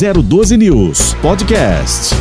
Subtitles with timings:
[0.00, 2.14] 012 News Podcast.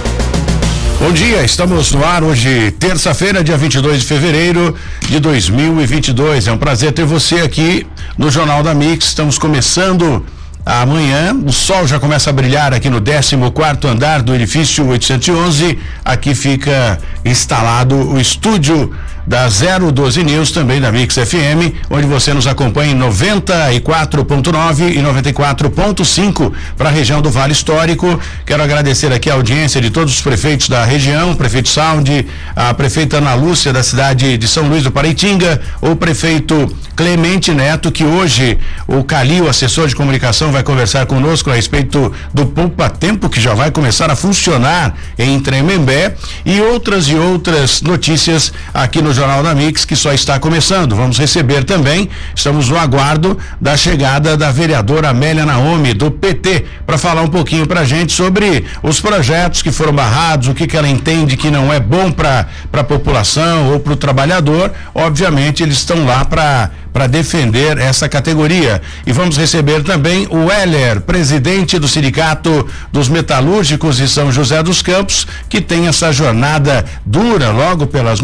[1.00, 4.76] Bom dia, estamos no ar hoje, terça-feira, dia 22 de fevereiro
[5.08, 6.48] de 2022.
[6.48, 7.88] É um prazer ter você aqui
[8.18, 9.06] no Jornal da Mix.
[9.06, 10.26] Estamos começando
[10.66, 11.34] amanhã.
[11.34, 15.80] O sol já começa a brilhar aqui no 14 quarto andar do edifício 811.
[16.04, 18.94] Aqui fica instalado o estúdio
[19.30, 26.52] da 012 News, também da Mix FM, onde você nos acompanha em 94.9 e 94.5
[26.76, 28.20] para a região do Vale Histórico.
[28.44, 33.18] Quero agradecer aqui a audiência de todos os prefeitos da região, prefeito Saúde, a prefeita
[33.18, 38.58] Ana Lúcia da cidade de São Luís do Paraitinga, o prefeito Clemente Neto, que hoje
[38.88, 43.54] o Calil, assessor de comunicação, vai conversar conosco a respeito do Poupa Tempo, que já
[43.54, 49.54] vai começar a funcionar em Tremembé, e outras e outras notícias aqui no Jornal da
[49.54, 50.96] Mix, que só está começando.
[50.96, 56.98] Vamos receber também, estamos no aguardo da chegada da vereadora Amélia Naomi, do PT, para
[56.98, 60.78] falar um pouquinho para a gente sobre os projetos que foram barrados, o que, que
[60.78, 64.72] ela entende que não é bom para a população ou para o trabalhador.
[64.96, 68.82] Obviamente, eles estão lá para para defender essa categoria.
[69.06, 74.82] E vamos receber também o Heller, presidente do Sindicato dos Metalúrgicos de São José dos
[74.82, 78.20] Campos, que tem essa jornada dura logo pelas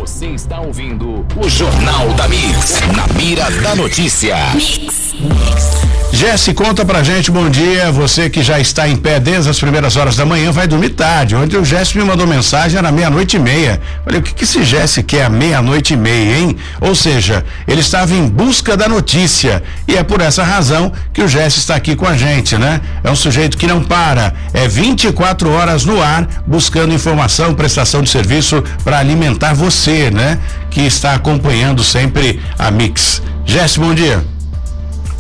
[0.05, 4.37] Você está ouvindo o Jornal da Mix, na mira da notícia.
[4.53, 5.15] Mix.
[5.15, 5.94] Mix.
[6.15, 7.91] Jesse, conta pra gente, bom dia.
[7.91, 11.35] Você que já está em pé desde as primeiras horas da manhã, vai dormir tarde.
[11.35, 13.81] Ontem o Jesse me mandou mensagem, era meia-noite e meia.
[14.05, 16.57] Falei, o que, que esse Jesse quer meia-noite e meia, hein?
[16.81, 19.61] Ou seja, ele estava em busca da notícia.
[19.89, 22.81] E é por essa razão que o Jesse está aqui com a gente, né?
[23.03, 24.33] É um sujeito que não para.
[24.53, 30.39] É 24 horas no ar, buscando informação, prestação de serviço para alimentar você, né?
[30.71, 33.21] Que está acompanhando sempre a Mix.
[33.45, 34.25] Jesse, bom dia.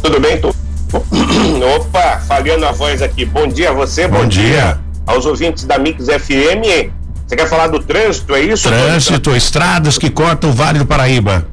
[0.00, 0.54] Tudo bem, tô
[1.76, 3.24] Opa, falhando a voz aqui.
[3.24, 4.42] Bom dia a você, bom, bom dia.
[4.42, 4.80] dia.
[5.06, 6.90] aos ouvintes da Mix FM.
[7.26, 8.68] Você quer falar do trânsito, é isso?
[8.68, 11.46] Trânsito, estradas que cortam o Vale do Paraíba.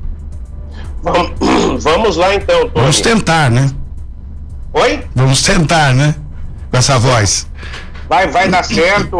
[1.01, 1.31] Vamos,
[1.83, 2.71] vamos lá então, Tony.
[2.75, 3.71] Vamos tentar, né?
[4.73, 5.03] Oi?
[5.15, 6.15] Vamos tentar, né?
[6.69, 7.47] Com essa voz.
[8.07, 9.17] Vai, vai dar certo.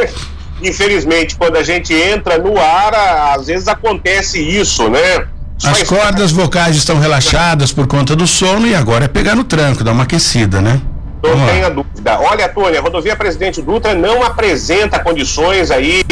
[0.62, 2.94] Infelizmente, quando a gente entra no ar,
[3.34, 5.26] às vezes acontece isso, né?
[5.62, 9.84] As cordas vocais estão relaxadas por conta do sono e agora é pegar no tranco,
[9.84, 10.80] dar uma aquecida, né?
[11.22, 12.18] Não tenha dúvida.
[12.20, 16.04] Olha, Tônia, a rodovia Presidente Dutra não apresenta condições aí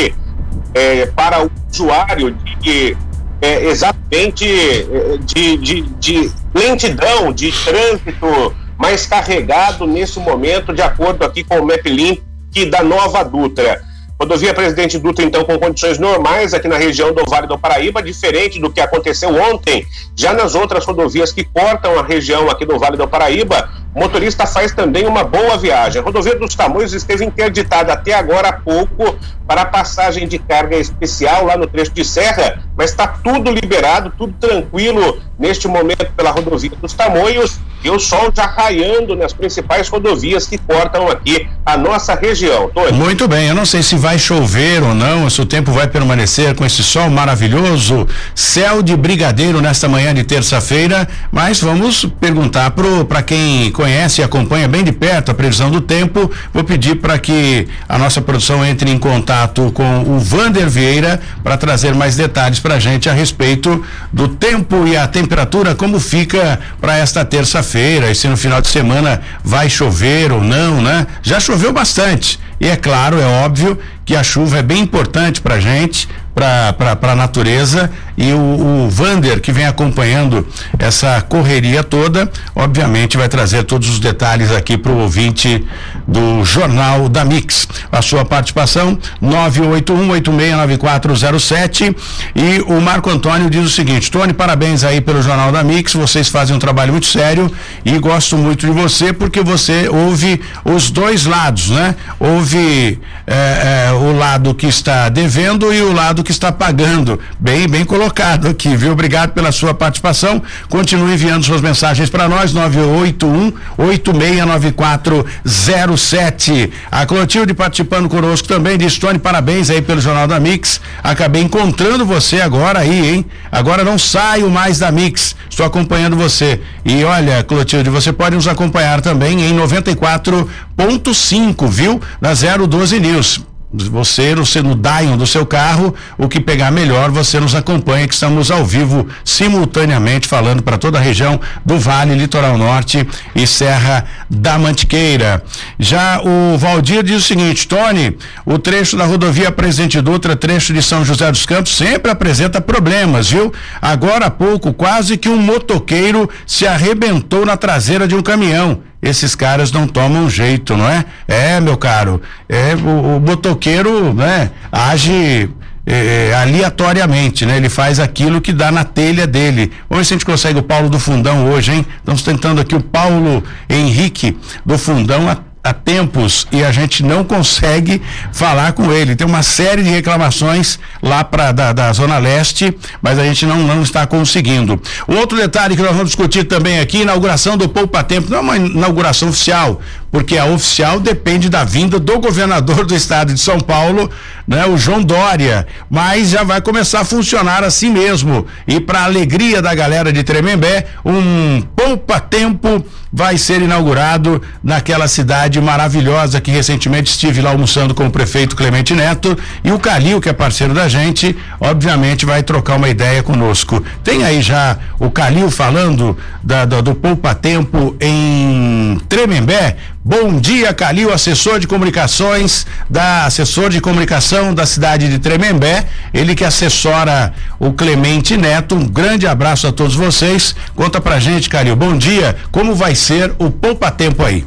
[0.72, 2.96] é, para o usuário de
[3.42, 11.24] é, exatamente é, de, de, de lentidão, de trânsito mais carregado nesse momento, de acordo
[11.24, 12.22] aqui com o MapLink
[12.70, 13.82] da nova Dutra.
[14.22, 18.60] Rodovia Presidente Dutra, então, com condições normais aqui na região do Vale do Paraíba, diferente
[18.60, 19.84] do que aconteceu ontem.
[20.14, 24.72] Já nas outras rodovias que cortam a região aqui do Vale do Paraíba, motorista faz
[24.72, 26.00] também uma boa viagem.
[26.00, 29.16] A rodovia dos Tamoios esteve interditada até agora há pouco
[29.46, 34.34] para passagem de carga especial lá no trecho de serra, mas está tudo liberado, tudo
[34.40, 40.46] tranquilo neste momento pela rodovia dos Tamoios e o sol já raiando nas principais rodovias
[40.46, 42.70] que cortam aqui a nossa região.
[42.70, 42.92] Tony.
[42.92, 46.54] Muito bem, eu não sei se vai chover ou não, se o tempo vai permanecer
[46.54, 52.72] com esse sol maravilhoso, céu de brigadeiro nesta manhã de terça-feira, mas vamos perguntar
[53.08, 57.18] para quem conhece e acompanha bem de perto a previsão do tempo, vou pedir para
[57.18, 62.60] que a nossa produção entre em contato com o Vander Vieira para trazer mais detalhes
[62.60, 67.72] para a gente a respeito do tempo e a temperatura, como fica para esta terça-feira
[67.72, 71.06] feira e se no final de semana vai chover ou não, né?
[71.22, 72.38] Já choveu bastante.
[72.60, 77.14] E é claro, é óbvio que a chuva é bem importante para gente, para a
[77.14, 80.46] natureza e o, o Vander que vem acompanhando
[80.78, 85.64] essa correria toda, obviamente vai trazer todos os detalhes aqui para o ouvinte
[86.06, 87.66] do Jornal da Mix.
[87.90, 91.96] A sua participação 981869407
[92.34, 96.28] e o Marco Antônio diz o seguinte: Tony, parabéns aí pelo Jornal da Mix, vocês
[96.28, 97.48] fazem um trabalho muito sério
[97.84, 101.94] e gosto muito de você porque você ouve os dois lados, né?
[102.18, 107.20] Ouve é, é, o lado que está devendo e o lado que está pagando.
[107.38, 108.90] Bem, bem colocado aqui, viu?
[108.92, 110.42] Obrigado pela sua participação.
[110.68, 116.72] Continue enviando suas mensagens para nós, 981 869407.
[116.90, 120.80] A Clotilde participando conosco também, diz Tony, parabéns aí pelo Jornal da Mix.
[121.02, 123.24] Acabei encontrando você agora aí, hein?
[123.50, 125.36] Agora não saio mais da Mix.
[125.48, 126.60] Estou acompanhando você.
[126.84, 132.00] E olha, Clotilde, você pode nos acompanhar também em 94.5, viu?
[132.20, 137.40] Na 012 News você no, no Dion do seu carro, o que pegar melhor, você
[137.40, 142.58] nos acompanha, que estamos ao vivo simultaneamente falando para toda a região do Vale, Litoral
[142.58, 145.42] Norte e Serra da Mantiqueira.
[145.78, 150.82] Já o Valdir diz o seguinte, Tony, o trecho da rodovia Presidente Dutra, trecho de
[150.82, 153.52] São José dos Campos, sempre apresenta problemas, viu?
[153.80, 159.34] Agora há pouco, quase que um motoqueiro se arrebentou na traseira de um caminhão esses
[159.34, 161.04] caras não tomam jeito, não é?
[161.26, 165.50] É, meu caro, é o, o né, age
[165.84, 167.56] é, é, aleatoriamente, né?
[167.56, 169.72] Ele faz aquilo que dá na telha dele.
[169.90, 171.86] Ver se a gente consegue o Paulo do Fundão hoje, hein?
[171.98, 175.28] Estamos tentando aqui o Paulo Henrique do Fundão
[175.64, 179.14] há tempos e a gente não consegue falar com ele.
[179.14, 183.58] Tem uma série de reclamações lá para da, da, Zona Leste, mas a gente não,
[183.58, 184.80] não está conseguindo.
[185.06, 188.56] Outro detalhe que nós vamos discutir também aqui, inauguração do Poupa Tempo, não é uma
[188.56, 189.80] inauguração oficial,
[190.12, 194.10] porque a oficial depende da vinda do governador do estado de São Paulo,
[194.46, 198.46] né, o João Dória, mas já vai começar a funcionar assim mesmo.
[198.68, 205.60] E para alegria da galera de Tremembé, um Poupa Tempo vai ser inaugurado naquela cidade
[205.60, 210.28] maravilhosa que recentemente estive lá almoçando com o prefeito Clemente Neto e o Calil, que
[210.28, 213.84] é parceiro da gente, obviamente vai trocar uma ideia conosco.
[214.02, 219.76] Tem aí já o Calil falando da, da, do Poupa Tempo em Tremembé.
[220.04, 226.34] Bom dia, Calil, assessor de comunicações da assessor de comunicação da cidade de Tremembé, ele
[226.34, 228.74] que assessora o Clemente Neto.
[228.74, 230.56] Um grande abraço a todos vocês.
[230.74, 231.76] Conta pra gente, Calil.
[231.76, 232.34] Bom dia.
[232.50, 234.44] Como vai ser o Poupa Tempo aí?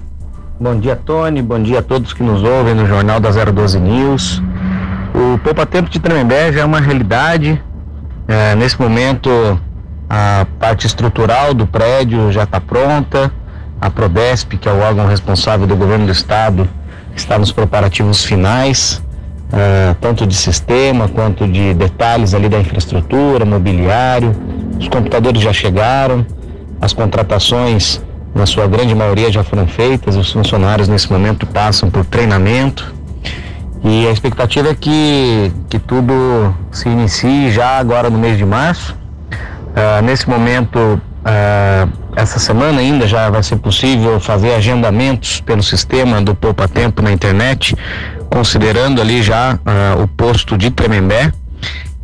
[0.60, 1.42] Bom dia, Tony.
[1.42, 4.44] Bom dia a todos que nos ouvem no Jornal da 012 News.
[5.14, 7.64] O Poupa Tempo de Tremembé já é uma realidade.
[8.28, 9.58] É, nesse momento,
[10.10, 13.32] a parte estrutural do prédio já está pronta
[13.86, 16.68] a Prodesp, que é o órgão responsável do governo do estado,
[17.16, 19.02] está nos preparativos finais,
[19.50, 24.32] uh, tanto de sistema quanto de detalhes ali da infraestrutura, mobiliário.
[24.80, 26.26] Os computadores já chegaram,
[26.82, 28.02] as contratações,
[28.34, 32.94] na sua grande maioria, já foram feitas, os funcionários nesse momento passam por treinamento.
[33.84, 38.96] E a expectativa é que, que tudo se inicie já agora no mês de março.
[38.96, 46.22] Uh, nesse momento, uh, essa semana ainda já vai ser possível fazer agendamentos pelo sistema
[46.22, 47.76] do Poupa Tempo na internet,
[48.30, 51.32] considerando ali já uh, o posto de Tremembé.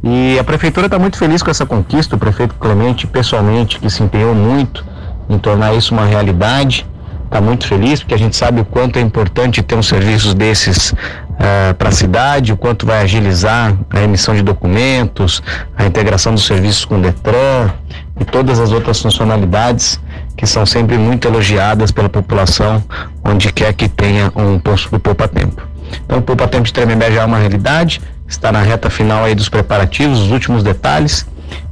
[0.03, 4.01] E a prefeitura está muito feliz com essa conquista, o prefeito Clemente pessoalmente, que se
[4.01, 4.83] empenhou muito
[5.29, 6.87] em tornar isso uma realidade.
[7.25, 10.93] Está muito feliz porque a gente sabe o quanto é importante ter um serviços desses
[11.41, 15.41] uh, para a cidade, o quanto vai agilizar a emissão de documentos,
[15.75, 17.71] a integração dos serviços com o Detran,
[18.19, 19.99] e todas as outras funcionalidades
[20.37, 22.83] que são sempre muito elogiadas pela população
[23.23, 25.61] onde quer que tenha um posto do Poupa Tempo.
[26.05, 29.35] Então o Poupa Tempo de Tremembé já é uma realidade, está na reta final aí
[29.35, 31.25] dos preparativos, os últimos detalhes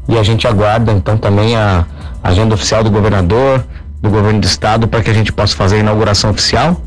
[0.08, 1.86] e a gente aguarda então também a
[2.24, 3.64] agenda oficial do governador,
[4.02, 6.82] do governo do estado para que a gente possa fazer a inauguração oficial,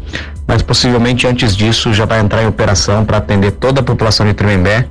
[0.52, 4.34] mas possivelmente antes disso já vai entrar em operação para atender toda a população de
[4.34, 4.86] Tremembé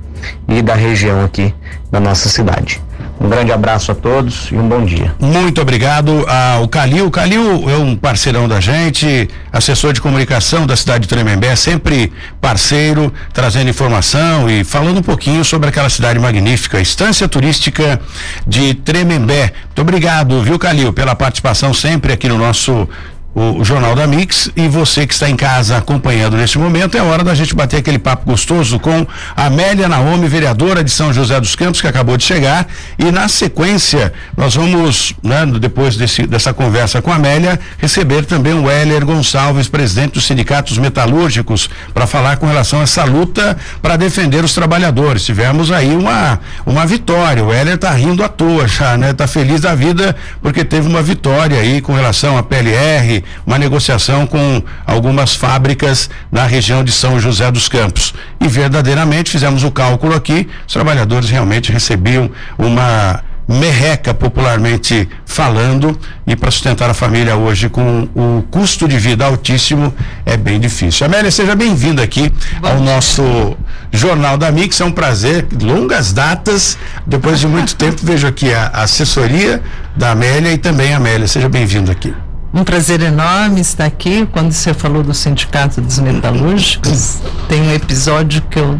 [0.48, 1.54] e da região aqui
[1.88, 2.82] da nossa cidade.
[3.20, 5.14] Um grande abraço a todos e um bom dia.
[5.20, 7.08] Muito obrigado ao Calil.
[7.12, 13.14] Calil é um parceirão da gente, assessor de comunicação da cidade de Tremembé, sempre parceiro,
[13.32, 18.00] trazendo informação e falando um pouquinho sobre aquela cidade magnífica, Estância Turística
[18.44, 19.52] de Tremembé.
[19.66, 22.88] Muito obrigado, viu, Calil, pela participação sempre aqui no nosso
[23.34, 27.24] o, Jornal da Mix e você que está em casa acompanhando neste momento, é hora
[27.24, 31.80] da gente bater aquele papo gostoso com Amélia Naomi, vereadora de São José dos Campos,
[31.80, 32.66] que acabou de chegar.
[32.98, 38.52] E na sequência, nós vamos, né, depois desse, dessa conversa com a Amélia, receber também
[38.52, 43.96] o Heller Gonçalves, presidente dos sindicatos metalúrgicos, para falar com relação a essa luta para
[43.96, 45.24] defender os trabalhadores.
[45.24, 47.42] Tivemos aí uma, uma vitória.
[47.42, 49.10] O Heller está rindo à toa já, né?
[49.10, 54.26] Está feliz da vida porque teve uma vitória aí com relação à PLR uma negociação
[54.26, 58.14] com algumas fábricas na região de São José dos Campos.
[58.40, 66.36] E verdadeiramente fizemos o cálculo aqui, os trabalhadores realmente recebiam uma merreca popularmente falando e
[66.36, 69.92] para sustentar a família hoje com o custo de vida altíssimo
[70.24, 71.06] é bem difícil.
[71.06, 72.84] Amélia, seja bem-vinda aqui Bom ao dia.
[72.94, 73.56] nosso
[73.90, 78.68] Jornal da Mix, é um prazer, longas datas, depois de muito tempo vejo aqui a,
[78.68, 79.62] assessoria
[79.94, 82.14] da Amélia e também a Amélia, seja bem-vindo aqui.
[82.54, 84.26] Um prazer enorme estar aqui.
[84.30, 87.18] Quando você falou do Sindicato dos Metalúrgicos,
[87.48, 88.78] tem um episódio que eu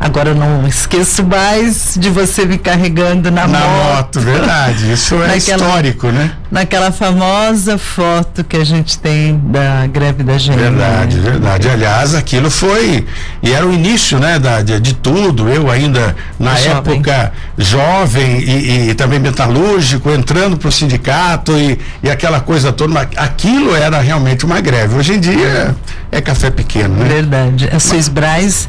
[0.00, 3.94] Agora eu não esqueço mais de você me carregando na, na moto.
[3.94, 4.20] moto.
[4.20, 4.92] verdade.
[4.92, 6.30] Isso é naquela, histórico, né?
[6.50, 10.56] Naquela famosa foto que a gente tem da greve da gente.
[10.56, 11.68] Verdade, verdade.
[11.68, 13.04] Aliás, aquilo foi
[13.42, 15.48] e era o início, né, da, de, de tudo.
[15.48, 16.98] Eu ainda na jovem.
[16.98, 23.00] época jovem e, e, também metalúrgico, entrando para o sindicato e, e aquela coisa toda.
[23.16, 24.96] Aquilo era realmente uma greve.
[24.96, 25.74] Hoje em dia
[26.12, 27.08] é, é café pequeno, né?
[27.08, 27.68] Verdade.
[27.72, 28.68] A Suiz Braz,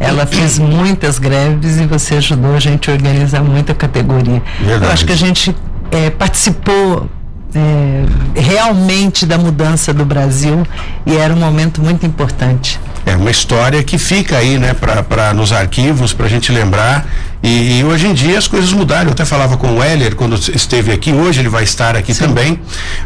[0.00, 4.42] ela fez muitas greves e você ajudou a gente a organizar muita categoria.
[4.60, 4.84] Verdade.
[4.84, 5.54] Eu acho que a gente
[5.90, 7.08] é, participou
[7.54, 8.04] é,
[8.40, 10.66] realmente da mudança do Brasil
[11.06, 12.80] e era um momento muito importante.
[13.06, 17.06] É uma história que fica aí, né, para nos arquivos, para a gente lembrar.
[17.42, 19.08] E, e, hoje em dia as coisas mudaram.
[19.08, 22.24] Eu até falava com o Heller quando esteve aqui, hoje ele vai estar aqui Sim.
[22.24, 22.58] também,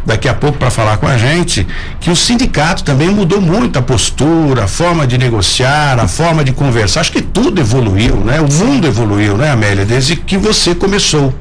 [0.06, 1.66] daqui a pouco para falar com a gente,
[1.98, 6.52] que o sindicato também mudou muito a postura, a forma de negociar, a forma de
[6.52, 7.00] conversar.
[7.00, 8.40] Acho que tudo evoluiu, né?
[8.40, 11.34] O mundo evoluiu, né, Amélia, desde que você começou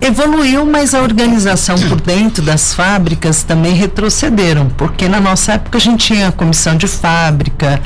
[0.00, 5.80] evoluiu, mas a organização por dentro das fábricas também retrocederam, porque na nossa época a
[5.80, 7.80] gente tinha comissão de fábrica,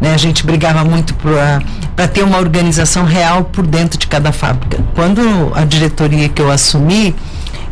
[0.00, 4.78] né, a gente brigava muito para ter uma organização real por dentro de cada fábrica.
[4.94, 7.14] Quando a diretoria que eu assumi,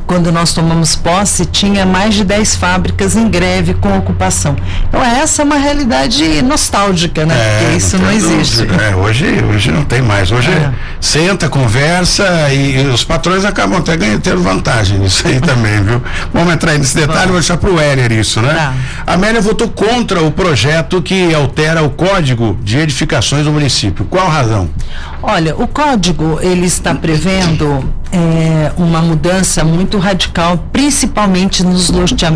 [0.06, 4.56] quando nós tomamos posse, tinha mais de 10 fábricas em greve com ocupação.
[4.88, 7.35] Então essa é uma realidade nostálgica, né?
[7.35, 8.62] É, Porque isso não, não existe.
[8.62, 10.30] É, hoje, hoje não tem mais.
[10.30, 10.73] Hoje é.
[11.00, 16.02] senta, conversa e, e, os patrões acabam até ganhando, tendo vantagem nisso aí também, viu?
[16.32, 18.54] Vamos entrar nesse detalhe, vou deixar para o Heller isso, né?
[18.54, 18.75] Tá.
[19.06, 24.04] A Amélia votou contra o projeto que altera o código de edificações do município.
[24.06, 24.68] Qual a razão?
[25.23, 31.93] Olha, o código ele está prevendo é, uma mudança muito radical, principalmente nos,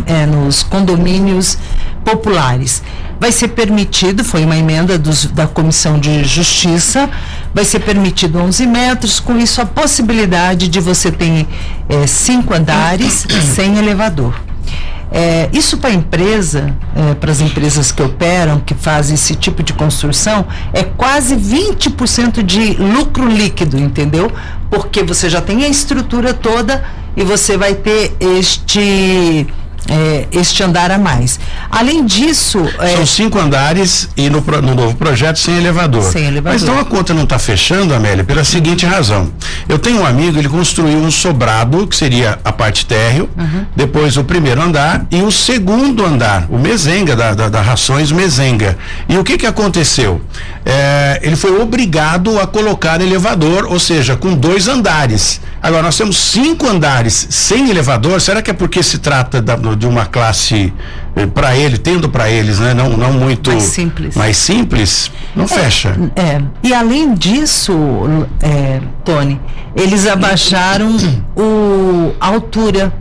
[0.07, 1.59] é, nos condomínios
[2.05, 2.85] populares.
[3.19, 7.11] Vai ser permitido, foi uma emenda dos, da Comissão de Justiça,
[7.53, 11.45] vai ser permitido 11 metros, com isso a possibilidade de você ter
[11.89, 14.46] é, cinco andares sem elevador.
[15.11, 19.63] É, isso para a empresa, é, para as empresas que operam, que fazem esse tipo
[19.63, 24.31] de construção, é quase 20% de lucro líquido, entendeu?
[24.71, 26.85] Porque você já tem a estrutura toda
[27.17, 29.47] e você vai ter este
[29.89, 31.39] é, este andar a mais.
[31.71, 32.59] Além disso.
[32.79, 36.03] É, São cinco andares e no, no, novo projeto sem elevador.
[36.03, 36.53] Sem elevador.
[36.53, 39.31] Mas então a conta não está fechando, Amélia, pela seguinte razão.
[39.69, 43.67] Eu tenho um amigo, ele construiu um sobrado, que seria a parte térreo, uhum.
[43.75, 48.77] depois o primeiro andar e o segundo andar, o mesenga, da, da, da Rações Mesenga.
[49.09, 50.21] E o que que aconteceu?
[50.65, 55.41] É, ele foi obrigado a colocar elevador, ou seja, com dois andares.
[55.63, 59.87] Agora, nós temos cinco andares sem elevador, será que é porque se trata da, de
[59.87, 60.73] uma classe
[61.15, 62.75] eh, para ele, tendo para eles, né?
[62.75, 64.15] Não, não muito mais simples.
[64.17, 65.97] Mais simples, não é, fecha.
[66.17, 66.41] É.
[66.63, 67.73] E além disso,
[68.41, 69.41] é, Tony,
[69.75, 70.97] eles abaixaram
[71.37, 72.93] o, a altura.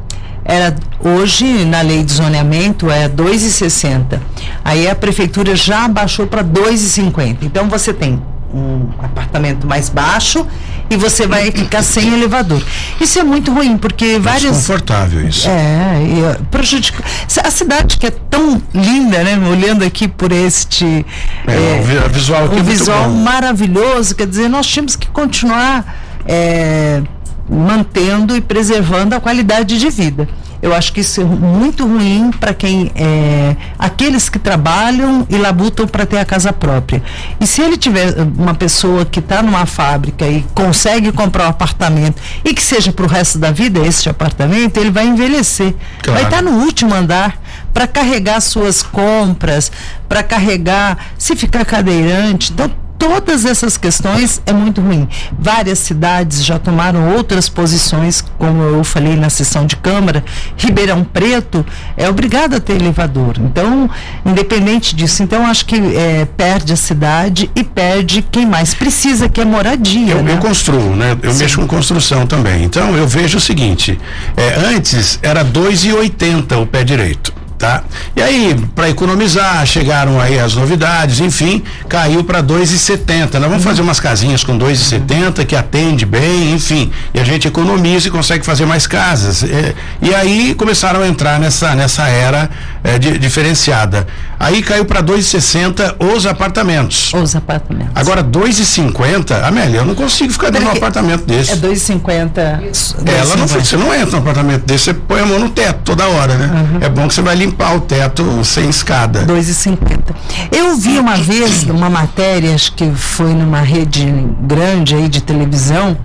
[0.47, 4.19] Era hoje na lei de zoneamento é 2,60.
[4.63, 7.37] Aí a prefeitura já abaixou para 2,50.
[7.41, 8.21] Então você tem
[8.53, 10.45] um apartamento mais baixo
[10.89, 12.61] e você vai ficar sem elevador.
[12.99, 14.55] Isso é muito ruim, porque várias.
[14.55, 15.49] Desconfortável isso.
[15.49, 17.03] É, e prejudica.
[17.43, 19.37] A cidade que é tão linda, né?
[19.49, 21.05] Olhando aqui por este.
[21.47, 26.03] É, é, o visual aqui é visual maravilhoso, quer dizer, nós tínhamos que continuar.
[26.27, 27.01] É,
[27.47, 30.27] mantendo e preservando a qualidade de vida.
[30.65, 35.87] Eu acho que isso é muito ruim para quem é, aqueles que trabalham e labutam
[35.87, 37.03] para ter a casa própria.
[37.39, 42.19] E se ele tiver uma pessoa que está numa fábrica e consegue comprar um apartamento
[42.43, 45.75] e que seja para o resto da vida esse apartamento, ele vai envelhecer.
[46.01, 46.19] Claro.
[46.19, 47.39] Vai estar tá no último andar
[47.71, 49.71] para carregar suas compras,
[50.09, 52.51] para carregar, se ficar cadeirante.
[52.51, 55.07] Então, todas essas questões é muito ruim.
[55.37, 60.23] Várias cidades já tomaram outras posições, como eu falei na sessão de Câmara.
[60.57, 63.35] Ribeirão Preto é obrigado a ter elevador.
[63.39, 63.89] Então,
[64.25, 69.41] independente disso, então acho que é, perde a cidade e perde quem mais precisa, que
[69.41, 70.13] é moradia.
[70.13, 70.33] Eu, né?
[70.33, 71.17] eu construo, né?
[71.21, 71.39] Eu Sim.
[71.39, 72.63] mexo com construção também.
[72.63, 73.99] Então eu vejo o seguinte:
[74.35, 77.44] é, antes era 2,80 o pé direito.
[77.65, 77.83] Tá?
[78.15, 83.39] E aí, para economizar, chegaram aí as novidades, enfim, caiu para 2,70.
[83.39, 88.07] Nós vamos fazer umas casinhas com 2,70 que atende bem, enfim, e a gente economiza
[88.07, 89.41] e consegue fazer mais casas.
[89.43, 92.51] É, e aí começaram a entrar nessa, nessa era
[92.83, 94.05] é, di- diferenciada.
[94.39, 97.11] Aí caiu para 2,60 os apartamentos.
[97.15, 97.89] Os apartamentos.
[97.95, 101.51] Agora, 2,50, Amélia, eu não consigo ficar dentro de um apartamento desse.
[101.51, 102.61] É 2,50.
[103.07, 106.05] Ela não, você não entra num apartamento desse, você põe a mão no teto toda
[106.07, 106.45] hora, né?
[106.73, 106.77] Uhum.
[106.81, 109.25] É bom que você vai limpar o teto sem escada.
[109.25, 110.15] 2,50.
[110.51, 114.05] Eu vi uma vez uma matéria, acho que foi numa rede
[114.41, 115.97] grande aí de televisão,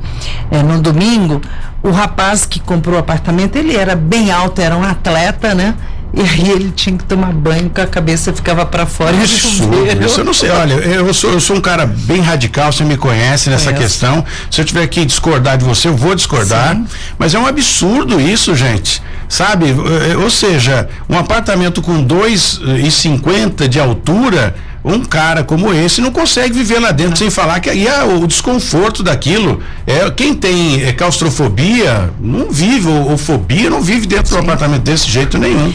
[0.50, 1.40] eh, no domingo,
[1.83, 5.75] o rapaz que comprou o apartamento, ele era bem alto, era um atleta, né?
[6.12, 10.04] E aí ele tinha que tomar banho com a cabeça ficava para fora e chuveiro.
[10.04, 10.50] Isso eu não sei.
[10.50, 14.25] Olha, eu sou, eu sou um cara bem radical, você me conhece nessa questão.
[14.50, 16.75] Se eu tiver que discordar de você, eu vou discordar.
[16.75, 16.87] Sim.
[17.16, 19.00] Mas é um absurdo isso, gente.
[19.31, 19.67] Sabe?
[19.71, 24.55] Eh, Ou seja, um apartamento com 2,50 de altura.
[24.83, 28.27] Um cara como esse não consegue viver lá dentro sem falar que e a- o
[28.27, 34.31] desconforto daquilo é quem tem é, claustrofobia não vive ou, ou fobia não vive dentro
[34.35, 35.71] do apartamento desse jeito nenhum.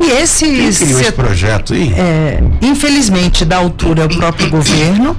[0.00, 1.92] E esse Quem criou esse projeto aí?
[1.96, 5.16] É, infelizmente, da altura, é o próprio governo,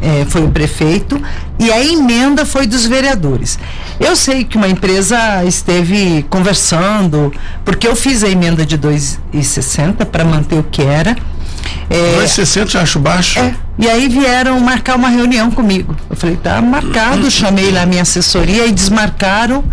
[0.00, 1.20] é, foi o prefeito,
[1.58, 3.58] e a emenda foi dos vereadores.
[3.98, 7.32] Eu sei que uma empresa esteve conversando,
[7.64, 11.16] porque eu fiz a emenda de 2,60 para manter o que era.
[11.90, 13.38] É, 2,60 eu acho baixo.
[13.38, 15.96] é, e aí vieram marcar uma reunião comigo.
[16.08, 19.64] Eu falei, tá marcado, chamei lá a minha assessoria e desmarcaram.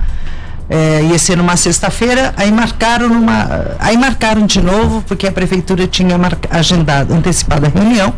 [0.67, 3.75] É, ia ser numa sexta-feira, aí marcaram numa.
[3.79, 6.17] Aí marcaram de novo, porque a prefeitura tinha
[6.49, 8.13] agendado, antecipado a reunião.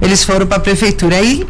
[0.00, 1.16] Eles foram para a prefeitura.
[1.16, 1.46] Aí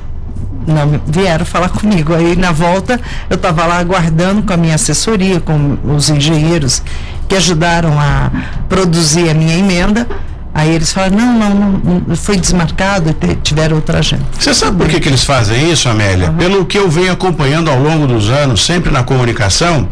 [0.66, 2.14] não vieram falar comigo.
[2.14, 6.83] Aí na volta eu estava lá aguardando com a minha assessoria, com os engenheiros
[7.28, 8.30] que ajudaram a
[8.69, 10.07] produzir a minha emenda.
[10.52, 14.25] Aí eles falaram, não, não, não, foi desmarcado, te- tiveram outra agenda.
[14.39, 16.30] Você sabe por que, que eles fazem isso, Amélia?
[16.32, 19.89] Pelo que eu venho acompanhando ao longo dos anos, sempre na comunicação,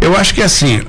[0.00, 0.80] eu acho que assim.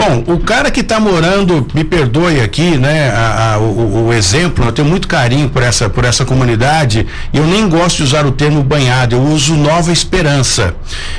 [0.00, 4.64] Bom, o cara que está morando, me perdoe aqui, né, a- a- o, o exemplo,
[4.64, 8.24] eu tenho muito carinho por essa, por essa comunidade, e eu nem gosto de usar
[8.24, 10.72] o termo banhado, eu uso Nova Esperança.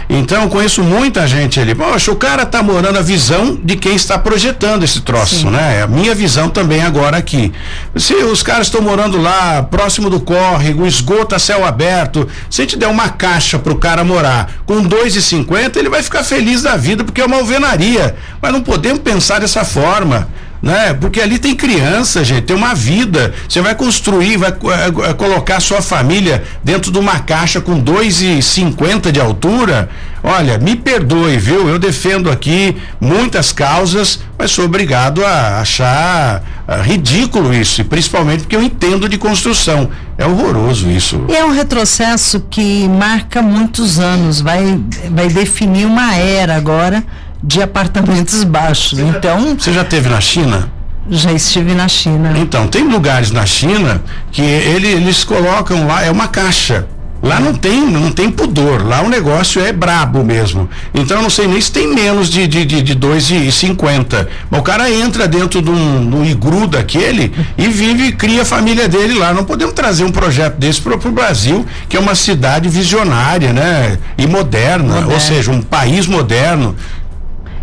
[0.10, 1.76] Então, eu conheço muita gente ali.
[1.76, 5.80] Poxa, o cara está morando a visão de quem está projetando esse troço, né?
[5.80, 7.52] É a minha visão também agora aqui.
[7.98, 12.63] Se os caras estão morando lá, próximo do córrego, esgoto a céu aberto, se a
[12.63, 17.04] gente der uma caixa pro cara morar com 2,50, ele vai ficar feliz da vida,
[17.04, 18.15] porque é uma alvenaria.
[18.42, 20.27] Mas não podemos pensar dessa forma.
[20.62, 20.93] Né?
[20.93, 23.34] Porque ali tem criança, gente, tem uma vida.
[23.47, 29.10] Você vai construir, vai eh, eh, colocar sua família dentro de uma caixa com 2,50
[29.10, 29.89] de altura.
[30.21, 31.69] Olha, me perdoe, viu?
[31.69, 38.41] Eu defendo aqui muitas causas, mas sou obrigado a achar ah, ridículo isso, e principalmente
[38.41, 39.89] porque eu entendo de construção.
[40.17, 41.23] É horroroso isso.
[41.29, 44.77] É um retrocesso que marca muitos anos, vai,
[45.10, 47.01] vai definir uma era agora
[47.41, 48.99] de apartamentos baixos.
[48.99, 50.69] Então, Você já teve na China?
[51.12, 52.34] já estive na China.
[52.38, 56.86] Então, tem lugares na China que ele- eles colocam lá, é uma caixa.
[57.21, 60.69] Lá não tem, não tem pudor, lá o negócio é brabo mesmo.
[60.93, 64.25] Então eu não sei nem se tem menos de, de, de, de 2,50.
[64.49, 68.43] Mas o cara entra dentro de um, de um igru daquele e vive e cria
[68.43, 69.34] a família dele lá.
[69.34, 73.97] Não podemos trazer um projeto desse para o Brasil, que é uma cidade visionária, né?
[74.17, 75.13] E moderna, Moderna.
[75.13, 76.73] ou seja, um país moderno.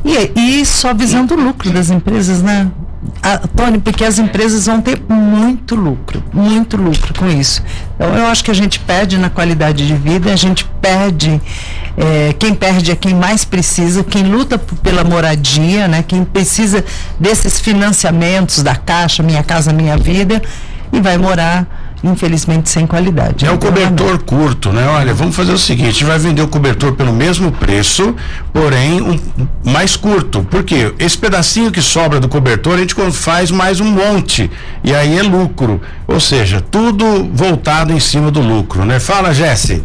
[0.07, 2.71] E, e só visando o lucro das empresas, né?
[3.23, 7.63] Ah, Tony, porque as empresas vão ter muito lucro, muito lucro com isso.
[7.95, 11.41] Então eu acho que a gente perde na qualidade de vida, a gente perde,
[11.97, 16.05] eh, quem perde é quem mais precisa, quem luta pela moradia, né?
[16.07, 16.85] Quem precisa
[17.19, 20.41] desses financiamentos da Caixa, Minha Casa Minha Vida,
[20.93, 23.45] e vai morar, infelizmente, sem qualidade.
[23.45, 24.87] É o Então, cobertor curto, né?
[24.89, 28.15] Olha, vamos fazer o seguinte, a gente vai vender o cobertor pelo mesmo preço,
[28.53, 29.19] porém um,
[29.65, 30.43] mais curto.
[30.43, 30.93] Por quê?
[30.99, 34.51] Esse pedacinho que sobra do cobertor, a gente faz mais um monte.
[34.83, 35.81] E aí é lucro.
[36.07, 39.01] Ou seja, tudo voltado em cima do lucro, né?
[39.01, 39.85] Fala, Jesse.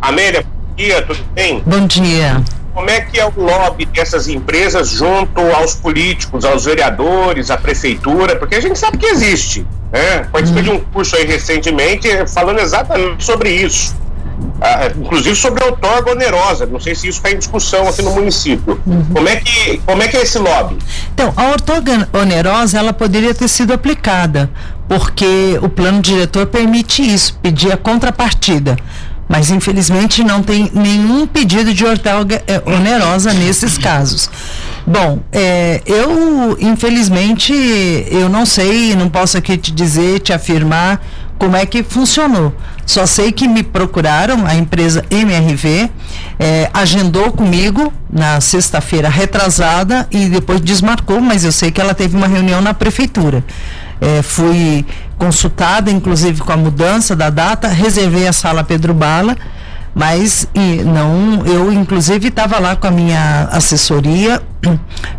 [0.00, 1.62] Amélia, bom dia, tudo bem?
[1.66, 2.42] Bom dia.
[2.76, 8.36] Como é que é o lobby dessas empresas junto aos políticos, aos vereadores, à prefeitura,
[8.36, 9.66] porque a gente sabe que existe.
[9.90, 10.28] Né?
[10.30, 13.96] Participei de um curso aí recentemente falando exatamente sobre isso.
[14.60, 16.66] Ah, inclusive sobre a outorga onerosa.
[16.66, 18.78] Não sei se isso está em discussão aqui no município.
[18.86, 19.06] Uhum.
[19.10, 20.76] Como, é que, como é que é esse lobby?
[21.14, 24.50] Então, a outorga onerosa ela poderia ter sido aplicada,
[24.86, 28.76] porque o plano diretor permite isso, pedir a contrapartida.
[29.28, 34.30] Mas infelizmente não tem nenhum pedido de outorga eh, onerosa nesses casos.
[34.86, 37.52] Bom, é, eu infelizmente
[38.08, 41.00] eu não sei, não posso aqui te dizer, te afirmar
[41.38, 42.54] como é que funcionou.
[42.84, 45.90] Só sei que me procuraram, a empresa MRV,
[46.38, 52.16] é, agendou comigo na sexta-feira retrasada e depois desmarcou, mas eu sei que ela teve
[52.16, 53.44] uma reunião na prefeitura.
[54.00, 54.84] É, fui
[55.16, 59.36] consultada, inclusive com a mudança da data, reservei a sala Pedro Bala,
[59.94, 64.42] mas e, não, eu inclusive estava lá com a minha assessoria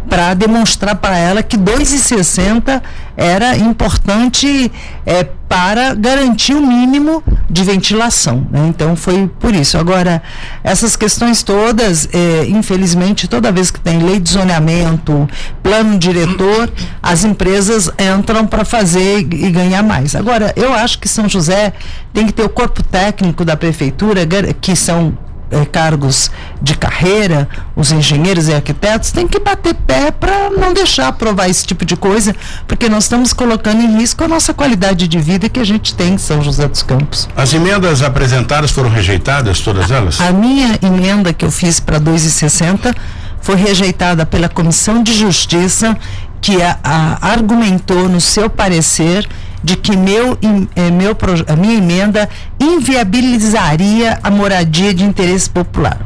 [0.09, 2.81] para demonstrar para ela que 2,60
[3.15, 4.71] era importante
[5.05, 8.47] é, para garantir o mínimo de ventilação.
[8.51, 8.67] Né?
[8.67, 9.77] Então foi por isso.
[9.77, 10.21] Agora,
[10.63, 15.27] essas questões todas, é, infelizmente, toda vez que tem lei de zoneamento,
[15.63, 16.71] plano diretor,
[17.01, 20.15] as empresas entram para fazer e, e ganhar mais.
[20.15, 21.73] Agora, eu acho que São José
[22.13, 24.21] tem que ter o corpo técnico da prefeitura,
[24.61, 25.17] que são
[25.49, 26.29] é, cargos
[26.61, 31.65] de carreira, os engenheiros e arquitetos, têm que bater pé para não deixar aprovar esse
[31.65, 32.35] tipo de coisa,
[32.67, 36.13] porque nós estamos colocando em risco a nossa qualidade de vida que a gente tem
[36.13, 37.29] em São José dos Campos.
[37.35, 40.19] As emendas apresentadas foram rejeitadas, todas elas?
[40.19, 42.95] A, a minha emenda que eu fiz para 2,60
[43.41, 45.97] foi rejeitada pela Comissão de Justiça,
[46.41, 49.27] que a, a, argumentou no seu parecer
[49.67, 50.37] de que meu,
[50.77, 51.11] é, meu,
[51.45, 55.99] a minha emenda inviabilizaria a moradia de interesse popular.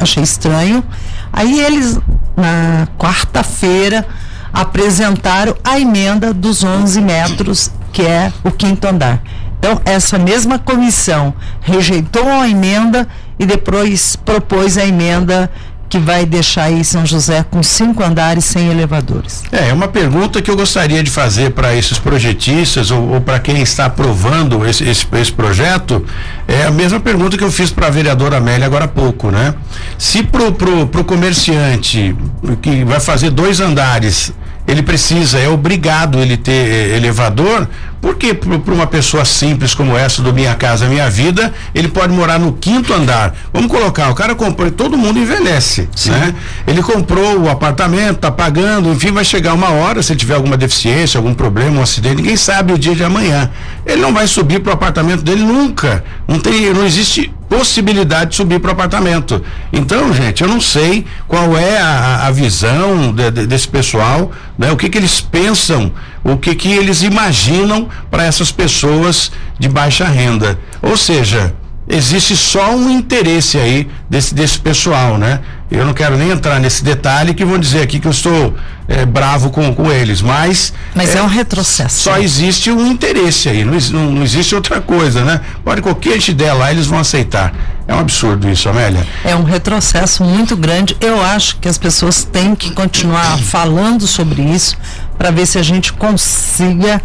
[0.00, 0.82] Achei estranho.
[1.30, 1.98] Aí eles,
[2.34, 4.06] na quarta-feira,
[4.50, 9.22] apresentaram a emenda dos 11 metros, que é o quinto andar.
[9.58, 13.06] Então, essa mesma comissão rejeitou a emenda
[13.38, 15.50] e depois propôs a emenda
[15.88, 19.42] que vai deixar aí São José com cinco andares sem elevadores?
[19.50, 23.38] É, é uma pergunta que eu gostaria de fazer para esses projetistas ou, ou para
[23.38, 26.04] quem está aprovando esse, esse, esse, projeto.
[26.46, 29.54] É a mesma pergunta que eu fiz para a vereadora Amélia agora há pouco, né?
[29.96, 32.14] Se pro, pro, pro comerciante
[32.60, 34.32] que vai fazer dois andares
[34.68, 37.66] ele precisa, é obrigado ele ter eh, elevador,
[38.00, 42.38] porque para uma pessoa simples como essa do Minha Casa Minha Vida, ele pode morar
[42.38, 43.34] no quinto andar.
[43.52, 46.10] Vamos colocar, o cara comprou, todo mundo envelhece, Sim.
[46.10, 46.34] né?
[46.66, 51.18] Ele comprou o apartamento, tá pagando, enfim, vai chegar uma hora, se tiver alguma deficiência,
[51.18, 53.50] algum problema, um acidente, ninguém sabe o dia de amanhã.
[53.86, 56.04] Ele não vai subir para o apartamento dele nunca.
[56.26, 59.42] Não tem, não existe possibilidade de subir para o apartamento.
[59.72, 64.70] Então, gente, eu não sei qual é a, a visão de, de, desse pessoal, né?
[64.70, 70.04] O que que eles pensam, o que que eles imaginam para essas pessoas de baixa
[70.04, 70.58] renda.
[70.82, 71.54] Ou seja,
[71.88, 75.40] existe só um interesse aí desse, desse pessoal, né?
[75.70, 78.54] Eu não quero nem entrar nesse detalhe que vão dizer aqui que eu estou
[78.88, 80.72] é, bravo com, com eles, mas.
[80.94, 82.00] Mas é, é, um retrocesso.
[82.04, 83.78] Só existe um interesse aí, não,
[84.10, 85.42] não, existe outra coisa, né?
[85.62, 87.54] Pode qualquer gente der lá, eles vão aceitar.
[87.86, 89.06] É um absurdo isso, Amélia.
[89.24, 90.96] É um retrocesso muito grande.
[91.00, 94.76] Eu acho que as pessoas têm que continuar falando sobre isso
[95.18, 97.02] para ver se a gente consiga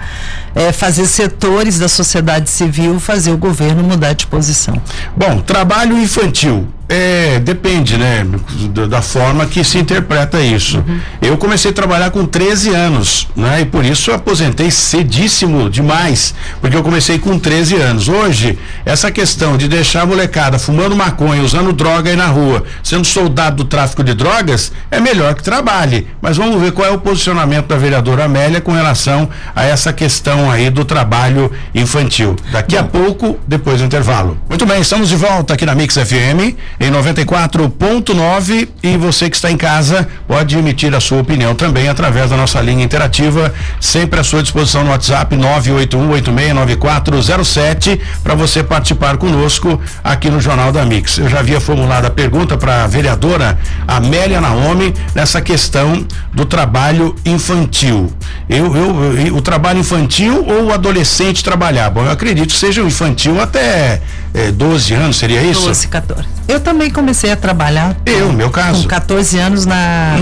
[0.54, 4.80] é, fazer setores da sociedade civil fazer o governo mudar de posição.
[5.18, 6.68] Bom, trabalho infantil.
[6.96, 8.24] É, depende, né,
[8.88, 10.78] da forma que se interpreta isso.
[10.78, 11.00] Uhum.
[11.24, 16.36] Eu comecei a trabalhar com 13 anos, né, e por isso eu aposentei cedíssimo demais,
[16.62, 18.08] porque eu comecei com 13 anos.
[18.08, 23.06] Hoje, essa questão de deixar a molecada fumando maconha, usando droga aí na rua, sendo
[23.06, 26.08] soldado do tráfico de drogas, é melhor que trabalhe.
[26.22, 30.52] Mas vamos ver qual é o posicionamento da vereadora Amélia com relação a essa questão
[30.52, 32.36] aí do trabalho infantil.
[32.52, 32.82] Daqui Bom.
[32.82, 34.38] a pouco, depois do intervalo.
[34.48, 39.50] Muito bem, estamos de volta aqui na Mix FM em 94.9 e você que está
[39.50, 44.24] em casa pode emitir a sua opinião também através da nossa linha interativa, sempre à
[44.24, 51.20] sua disposição no WhatsApp 981869407 para você participar conosco aqui no Jornal da Mix.
[51.20, 57.16] Eu já havia formulado a pergunta para a vereadora Amélia Naomi nessa questão do trabalho
[57.26, 58.12] infantil.
[58.50, 61.90] Eu, eu, eu, o trabalho infantil ou o adolescente trabalhar?
[61.90, 64.02] Bom, eu acredito que seja o infantil até
[64.34, 65.68] é, 12 anos, seria isso?
[65.68, 66.28] 12, 14.
[66.48, 67.96] Eu também comecei a trabalhar.
[68.06, 68.84] Eu, meu caso.
[68.84, 70.16] Com 14 anos na,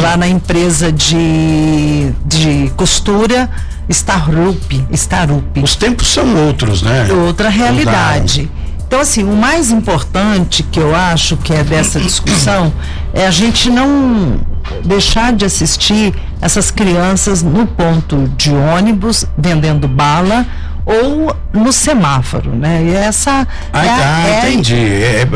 [0.00, 3.48] lá na empresa de, de costura
[3.88, 5.62] Starup, Starup.
[5.62, 7.08] Os tempos são outros, né?
[7.12, 8.50] Outra realidade.
[8.86, 12.72] Então, assim, o mais importante que eu acho que é dessa discussão
[13.14, 14.40] é a gente não
[14.84, 20.46] deixar de assistir essas crianças no ponto de ônibus vendendo bala
[20.84, 22.82] ou no semáforo, né?
[22.82, 24.74] E essa ah, é, tá, é entendi.
[24.74, 25.28] É,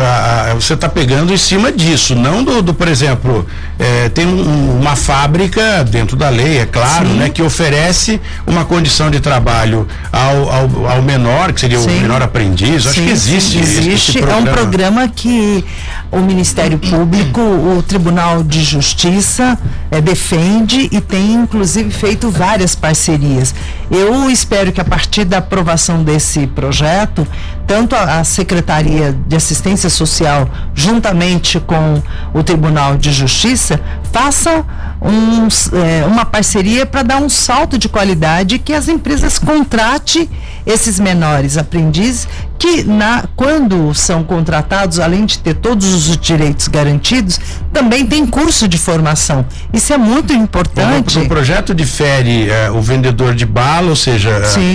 [0.50, 3.46] é, você está pegando em cima disso, não do, do por exemplo,
[3.78, 7.14] é, tem um, uma fábrica dentro da lei, é claro, Sim.
[7.14, 11.98] né, que oferece uma condição de trabalho ao, ao, ao menor, que seria Sim.
[11.98, 12.82] o menor aprendiz.
[12.82, 13.59] Sim, Acho que existe.
[13.59, 14.18] Existe.
[14.18, 15.64] é um programa que
[16.11, 19.59] o Ministério Público, o Tribunal de Justiça
[19.90, 23.55] é, defende e tem inclusive feito várias parcerias.
[23.90, 27.27] Eu espero que a partir da aprovação desse projeto,
[27.66, 33.81] tanto a, a Secretaria de Assistência Social, juntamente com o Tribunal de Justiça,
[34.12, 34.64] faça
[35.01, 40.29] um, é, uma parceria para dar um salto de qualidade que as empresas contrate
[40.64, 42.27] esses menores aprendizes
[42.59, 47.40] que na, quando são contratados, além de ter todos os direitos garantidos,
[47.73, 49.45] também tem curso de formação.
[49.73, 51.19] Isso é muito importante.
[51.19, 54.31] O, projeto difere é, o vendedor de bala, ou seja,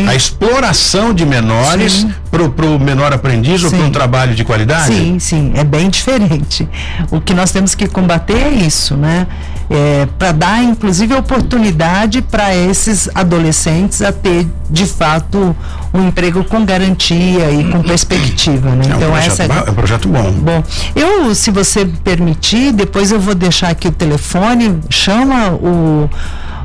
[0.06, 3.68] a, a, exploração de menores para o menor aprendiz sim.
[3.68, 4.94] ou para um trabalho de qualidade?
[4.94, 6.68] Sim, sim, é bem diferente.
[7.10, 9.28] O que nós temos que combater é isso, né?
[9.74, 15.56] É, para dar, inclusive, oportunidade para esses adolescentes a ter, de fato,
[15.94, 18.84] um emprego com garantia e com perspectiva, né?
[18.90, 20.30] É um então essa é um projeto bom.
[20.32, 26.10] Bom, eu, se você permitir, depois eu vou deixar aqui o telefone, chama o,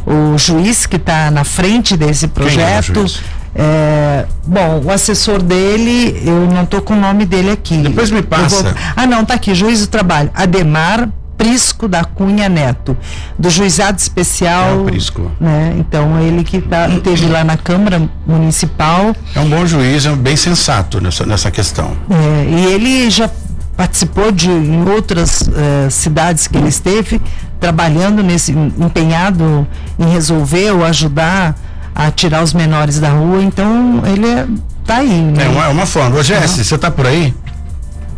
[0.05, 3.07] o juiz que está na frente desse projeto.
[3.55, 7.79] É, é, bom, o assessor dele, eu não estou com o nome dele aqui.
[7.79, 8.65] Depois me passa.
[8.65, 10.29] Vou, ah, não, tá aqui, juiz do trabalho.
[10.35, 12.97] Ademar Prisco da Cunha Neto,
[13.39, 14.71] do Juizado Especial.
[14.71, 15.31] É o Prisco.
[15.41, 15.75] Né?
[15.79, 19.15] Então, ele que tá, esteve lá na Câmara Municipal.
[19.35, 21.97] É um bom juiz, é bem sensato nessa, nessa questão.
[22.11, 23.31] É, e ele já
[23.77, 27.21] participou de em outras uh, cidades que ele esteve,
[27.61, 29.67] trabalhando nesse, empenhado
[29.99, 31.55] em resolver ou ajudar
[31.95, 33.43] a tirar os menores da rua.
[33.43, 34.47] Então, ele é,
[34.85, 35.21] tá aí.
[35.21, 35.45] Né?
[35.45, 36.17] É uma, é uma forma.
[36.17, 37.35] Ô, Jesse, você tá por aí?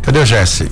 [0.01, 0.71] Cadê o Jesse?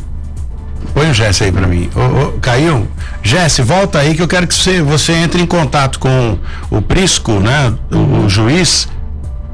[0.94, 1.90] Põe o Jesse aí para mim.
[1.96, 2.88] Ô, ô, caiu?
[3.22, 6.38] Jesse, volta aí que eu quero que você, você entre em contato com
[6.70, 7.74] o Prisco, né?
[7.92, 8.88] O, o juiz.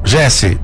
[0.04, 0.60] Jesse.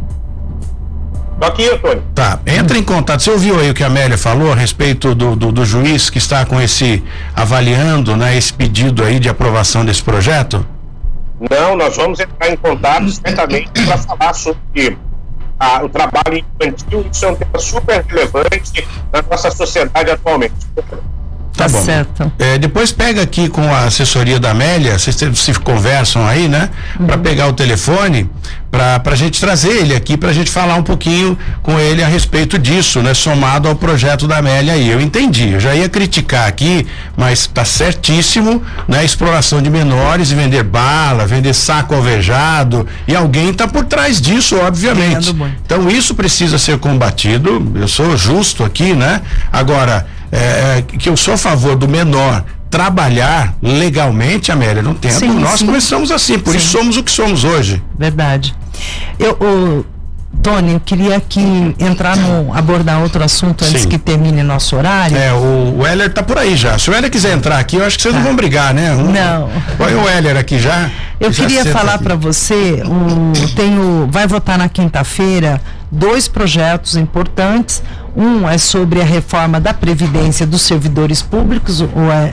[1.40, 2.04] Tô aqui, Antônio.
[2.14, 3.24] Tá, entra em contato.
[3.24, 6.18] Você ouviu aí o que a Amélia falou a respeito do, do, do juiz que
[6.18, 7.02] está com esse
[7.34, 10.66] avaliando, né, esse pedido aí de aprovação desse projeto?
[11.50, 14.98] Não, nós vamos entrar em contato certamente para falar sobre
[15.60, 20.56] a, o trabalho infantil, isso é um tema super relevante na nossa sociedade atualmente.
[21.56, 21.84] Tá, bom.
[21.84, 22.32] Certo.
[22.40, 26.70] É, depois pega aqui com a assessoria da Amélia, vocês se conversam aí, né?
[26.98, 27.06] Uhum.
[27.06, 28.30] Para pegar o telefone,
[28.72, 32.08] para a gente trazer ele aqui, para a gente falar um pouquinho com ele a
[32.08, 33.14] respeito disso, né?
[33.14, 34.90] Somado ao projeto da Amélia aí.
[34.90, 39.04] Eu entendi, eu já ia criticar aqui, mas tá certíssimo, né?
[39.04, 44.58] Exploração de menores e vender bala, vender saco alvejado, e alguém tá por trás disso,
[44.58, 45.36] obviamente.
[45.66, 49.22] Então isso precisa ser combatido, eu sou justo aqui, né?
[49.52, 55.12] Agora, é, é, que eu sou a favor do menor trabalhar legalmente, Amélia, não tem.
[55.12, 55.66] Sim, Nós sim.
[55.66, 56.58] começamos assim, por sim.
[56.58, 57.82] isso somos o que somos hoje.
[57.98, 58.56] Verdade.
[59.18, 59.86] Eu, o,
[60.42, 65.18] Tony, eu queria aqui entrar no abordar outro assunto antes que termine nosso horário.
[65.18, 66.78] É, o, o Heller tá por aí já.
[66.78, 68.20] Se o Heller quiser entrar aqui, eu acho que vocês tá.
[68.20, 68.94] não vão brigar, né?
[68.94, 69.50] Um, não.
[69.80, 70.90] Olha o Heller aqui já.
[71.20, 75.60] Eu já queria falar para você, um, tenho, vai votar na quinta-feira
[75.92, 77.84] dois projetos importantes.
[78.16, 82.32] Um é sobre a reforma da Previdência dos servidores públicos, o, é,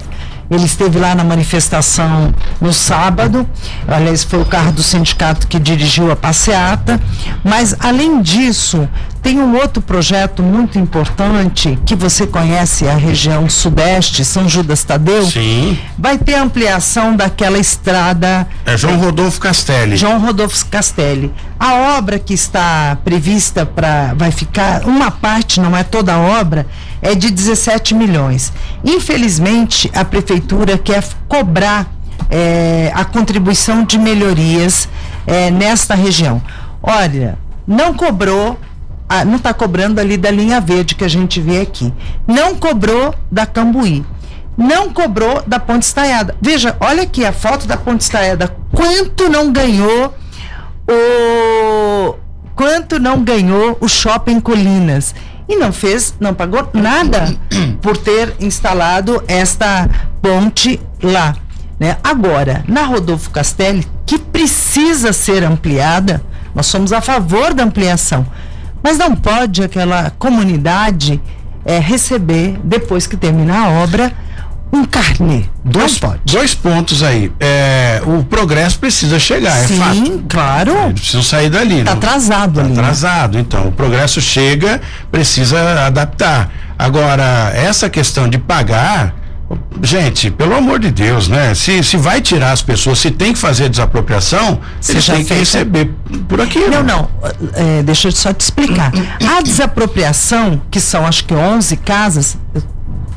[0.51, 3.47] ele esteve lá na manifestação no sábado.
[3.87, 7.01] Aliás, foi o carro do sindicato que dirigiu a passeata.
[7.45, 8.89] Mas, além disso,
[9.27, 15.27] tem um outro projeto muito importante que você conhece, a região sudeste, São Judas Tadeu.
[15.27, 15.77] Sim.
[15.99, 18.47] Vai ter ampliação daquela estrada.
[18.65, 19.97] É João Rodolfo Castelli.
[19.97, 21.33] João Rodolfo Castelli.
[21.59, 24.15] A obra que está prevista para.
[24.15, 24.85] vai ficar.
[24.85, 26.65] Uma parte, não é toda a obra,
[27.01, 28.53] é de 17 milhões.
[28.85, 31.91] Infelizmente, a prefeitura quer cobrar
[32.31, 34.89] é, a contribuição de melhorias
[35.27, 36.43] é, nesta região.
[36.83, 38.59] Olha, não cobrou
[39.09, 41.93] ah, não está cobrando ali da linha verde que a gente vê aqui.
[42.27, 44.05] Não cobrou da Cambuí.
[44.57, 46.35] Não cobrou da Ponte Estaiada.
[46.41, 48.55] Veja, olha aqui a foto da Ponte Estaiada.
[48.73, 50.13] Quanto não ganhou
[50.89, 52.15] o.
[52.55, 55.15] Quanto não ganhou o Shopping Colinas?
[55.49, 57.37] E não fez, não pagou nada
[57.81, 59.89] por ter instalado esta
[60.21, 61.37] ponte lá.
[61.79, 61.97] Né?
[62.03, 66.23] Agora, na Rodolfo Castelli, que precisa ser ampliada,
[66.55, 68.27] nós somos a favor da ampliação
[68.83, 71.21] Mas não pode aquela comunidade
[71.65, 74.13] é, receber, depois que terminar a obra,
[74.73, 75.45] um carnê.
[75.65, 77.33] Dois, dois pontos aí.
[77.41, 79.95] É, o progresso precisa chegar, Sim, é fato.
[79.95, 80.73] Sim, claro.
[80.87, 81.81] Eles precisam sair dali.
[81.81, 82.73] Está atrasado tá ali.
[82.73, 82.81] Né?
[82.81, 83.69] atrasado, então.
[83.69, 86.51] O progresso chega, precisa adaptar.
[86.79, 89.15] Agora, essa questão de pagar.
[89.81, 91.55] Gente, pelo amor de Deus, né?
[91.55, 95.35] Se, se vai tirar as pessoas, se tem que fazer desapropriação, você eles têm que
[95.35, 95.89] receber
[96.29, 96.69] por aquilo.
[96.69, 97.11] Não, não.
[97.55, 98.91] É, deixa eu só te explicar.
[99.25, 102.37] A desapropriação, que são acho que 11 casas,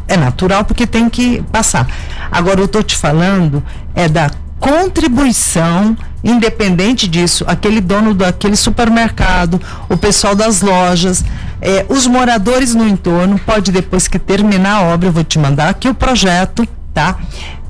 [0.10, 1.88] é natural porque tem que passar.
[2.32, 3.64] Agora eu estou te falando
[3.96, 11.24] é da contribuição, independente disso, aquele dono daquele supermercado, o pessoal das lojas,
[11.62, 15.70] é, os moradores no entorno, pode depois que terminar a obra, eu vou te mandar
[15.70, 17.16] aqui o projeto, tá?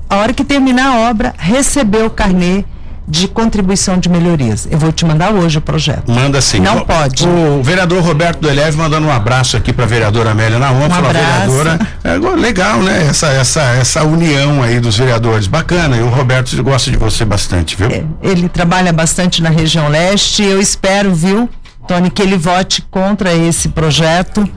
[0.09, 2.65] A hora que terminar a obra, receber o carnê
[3.09, 4.67] de contribuição de melhorias.
[4.69, 6.11] Eu vou te mandar hoje o projeto.
[6.11, 6.59] Manda sim.
[6.59, 7.27] Não o, pode.
[7.27, 11.11] O vereador Roberto Deleve mandando um abraço aqui para a vereadora Amélia Naon, um falou,
[11.11, 13.07] vereadora, é, legal, né?
[13.09, 15.97] Essa, essa, essa união aí dos vereadores, bacana.
[15.97, 17.89] E o Roberto gosta de você bastante, viu?
[17.89, 20.43] É, ele trabalha bastante na região leste.
[20.43, 21.49] Eu espero, viu,
[21.87, 24.47] Tony, que ele vote contra esse projeto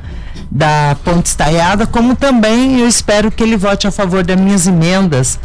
[0.54, 5.40] da Ponte Estaiada, como também eu espero que ele vote a favor das minhas emendas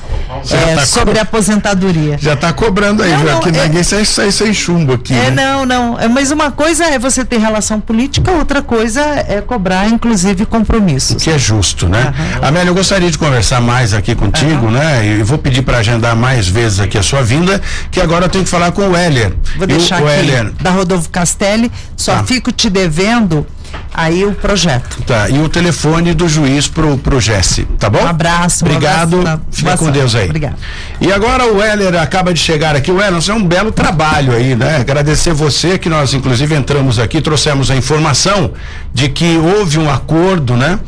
[0.52, 1.20] é, tá sobre co...
[1.20, 2.18] a aposentadoria.
[2.20, 3.68] Já está cobrando aí, não, já, não, que é...
[3.68, 5.14] ninguém sai, sai sem chumbo aqui.
[5.14, 5.46] É, né?
[5.46, 5.98] não, não.
[5.98, 11.24] É, mas uma coisa é você ter relação política, outra coisa é cobrar, inclusive, compromissos.
[11.24, 12.14] Que é justo, né?
[12.42, 12.48] Uhum.
[12.50, 14.72] Amélia, eu gostaria de conversar mais aqui contigo, uhum.
[14.72, 15.06] né?
[15.06, 18.44] E vou pedir para agendar mais vezes aqui a sua vinda, que agora eu tenho
[18.44, 19.34] que falar com o Heller.
[19.56, 20.52] Vou deixar o, aqui, Heller...
[20.62, 22.24] da Rodolfo Castelli, só tá.
[22.26, 23.48] fico te devendo
[23.94, 25.02] aí o projeto.
[25.04, 28.04] Tá, e o telefone do juiz pro, pro Jesse, tá bom?
[28.04, 28.66] Um abraço.
[28.66, 30.26] Obrigado, um abraço, fica com Deus aí.
[30.26, 30.56] Obrigado.
[31.00, 32.92] E agora o Heller acaba de chegar aqui.
[32.92, 34.78] O Heller, é um belo trabalho aí, né?
[34.78, 38.52] Agradecer você que nós inclusive entramos aqui, trouxemos a informação
[38.94, 40.80] de que houve um acordo, né?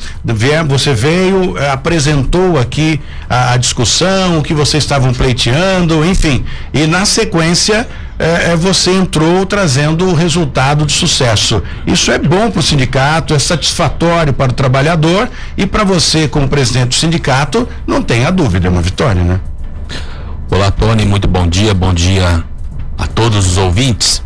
[0.67, 2.99] Você veio, eh, apresentou aqui
[3.29, 6.43] a, a discussão, o que vocês estavam pleiteando, enfim.
[6.73, 7.87] E na sequência,
[8.19, 11.63] é, é, você entrou trazendo o resultado de sucesso.
[11.87, 16.49] Isso é bom para o sindicato, é satisfatório para o trabalhador e para você, como
[16.49, 19.39] presidente do sindicato, não tenha dúvida, é uma vitória, né?
[20.51, 22.43] Olá, Tony, muito bom dia, bom dia
[22.97, 24.21] a todos os ouvintes.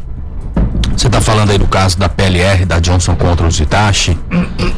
[0.97, 4.17] Você está falando aí do caso da PLR, da Johnson contra os Itachi.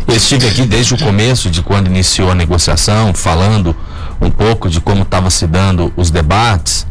[0.05, 3.75] Eu estive aqui desde o começo de quando iniciou a negociação, falando
[4.19, 6.85] um pouco de como estava se dando os debates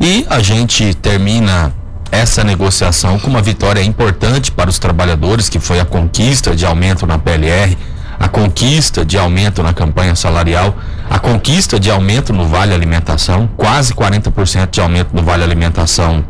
[0.00, 1.72] e a gente termina
[2.10, 7.06] essa negociação com uma vitória importante para os trabalhadores, que foi a conquista de aumento
[7.06, 7.76] na PLR,
[8.18, 10.76] a conquista de aumento na campanha salarial,
[11.08, 16.24] a conquista de aumento no Vale Alimentação, quase 40% de aumento no Vale Alimentação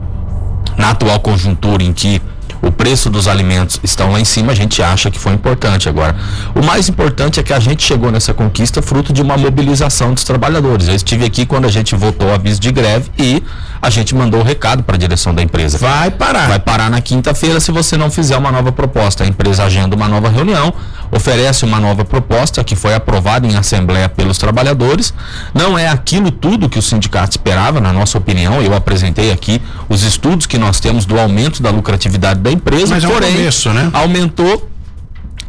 [0.76, 2.20] na atual conjuntura em que
[2.62, 5.88] o preço dos alimentos estão lá em cima, a gente acha que foi importante.
[5.88, 6.16] Agora,
[6.54, 10.24] o mais importante é que a gente chegou nessa conquista fruto de uma mobilização dos
[10.24, 10.88] trabalhadores.
[10.88, 13.42] Eu estive aqui quando a gente votou o aviso de greve e
[13.80, 15.78] a gente mandou o recado para a direção da empresa.
[15.78, 16.48] Vai parar.
[16.48, 19.24] Vai parar na quinta-feira se você não fizer uma nova proposta.
[19.24, 20.72] A empresa agenda uma nova reunião,
[21.10, 25.12] oferece uma nova proposta que foi aprovada em assembleia pelos trabalhadores.
[25.54, 28.60] Não é aquilo tudo que o sindicato esperava, na nossa opinião.
[28.60, 33.04] Eu apresentei aqui os estudos que nós temos do aumento da lucratividade da empresa, Mas
[33.04, 33.90] porém, é um começo, né?
[33.92, 34.70] aumentou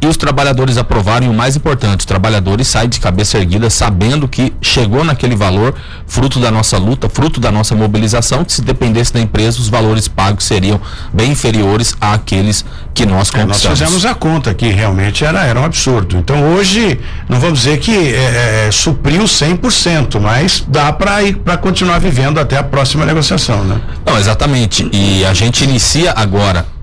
[0.00, 4.28] e os trabalhadores aprovaram e o mais importante, os trabalhadores saem de cabeça erguida sabendo
[4.28, 5.74] que chegou naquele valor,
[6.06, 10.06] fruto da nossa luta, fruto da nossa mobilização, que se dependesse da empresa, os valores
[10.06, 10.80] pagos seriam
[11.12, 13.64] bem inferiores àqueles que nós conquistamos.
[13.64, 16.16] É, nós fizemos a conta que realmente era, era um absurdo.
[16.16, 22.38] Então hoje, não vamos dizer que é, é, supriu 100%, mas dá para continuar vivendo
[22.38, 23.80] até a próxima negociação, né?
[24.06, 24.88] Não, exatamente.
[24.92, 26.77] E a gente inicia agora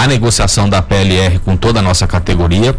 [0.00, 2.74] a negociação da PLR com toda a nossa categoria.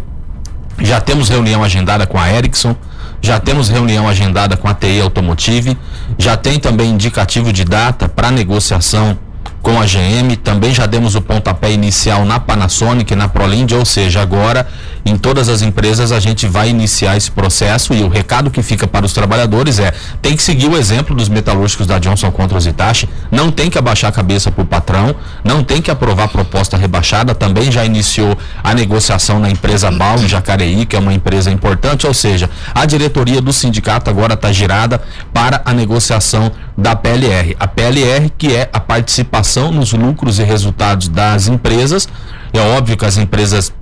[0.80, 2.74] Já temos reunião agendada com a Ericsson,
[3.20, 5.78] já temos reunião agendada com a TI Automotive,
[6.18, 9.16] já tem também indicativo de data para negociação
[9.62, 14.20] com a GM, também já demos o pontapé inicial na Panasonic, na Prolind, ou seja,
[14.20, 14.66] agora
[15.04, 17.94] em todas as empresas a gente vai iniciar esse processo.
[17.94, 21.28] E o recado que fica para os trabalhadores é: tem que seguir o exemplo dos
[21.28, 25.14] metalúrgicos da Johnson contra os Itachi, não tem que abaixar a cabeça para o patrão,
[25.44, 30.28] não tem que aprovar proposta rebaixada, também já iniciou a negociação na empresa Bal em
[30.28, 35.00] Jacareí, que é uma empresa importante, ou seja, a diretoria do sindicato agora está girada
[35.32, 37.56] para a negociação da PLR.
[37.60, 42.08] A PLR que é a participação nos lucros e resultados das empresas.
[42.52, 43.72] É óbvio que as empresas,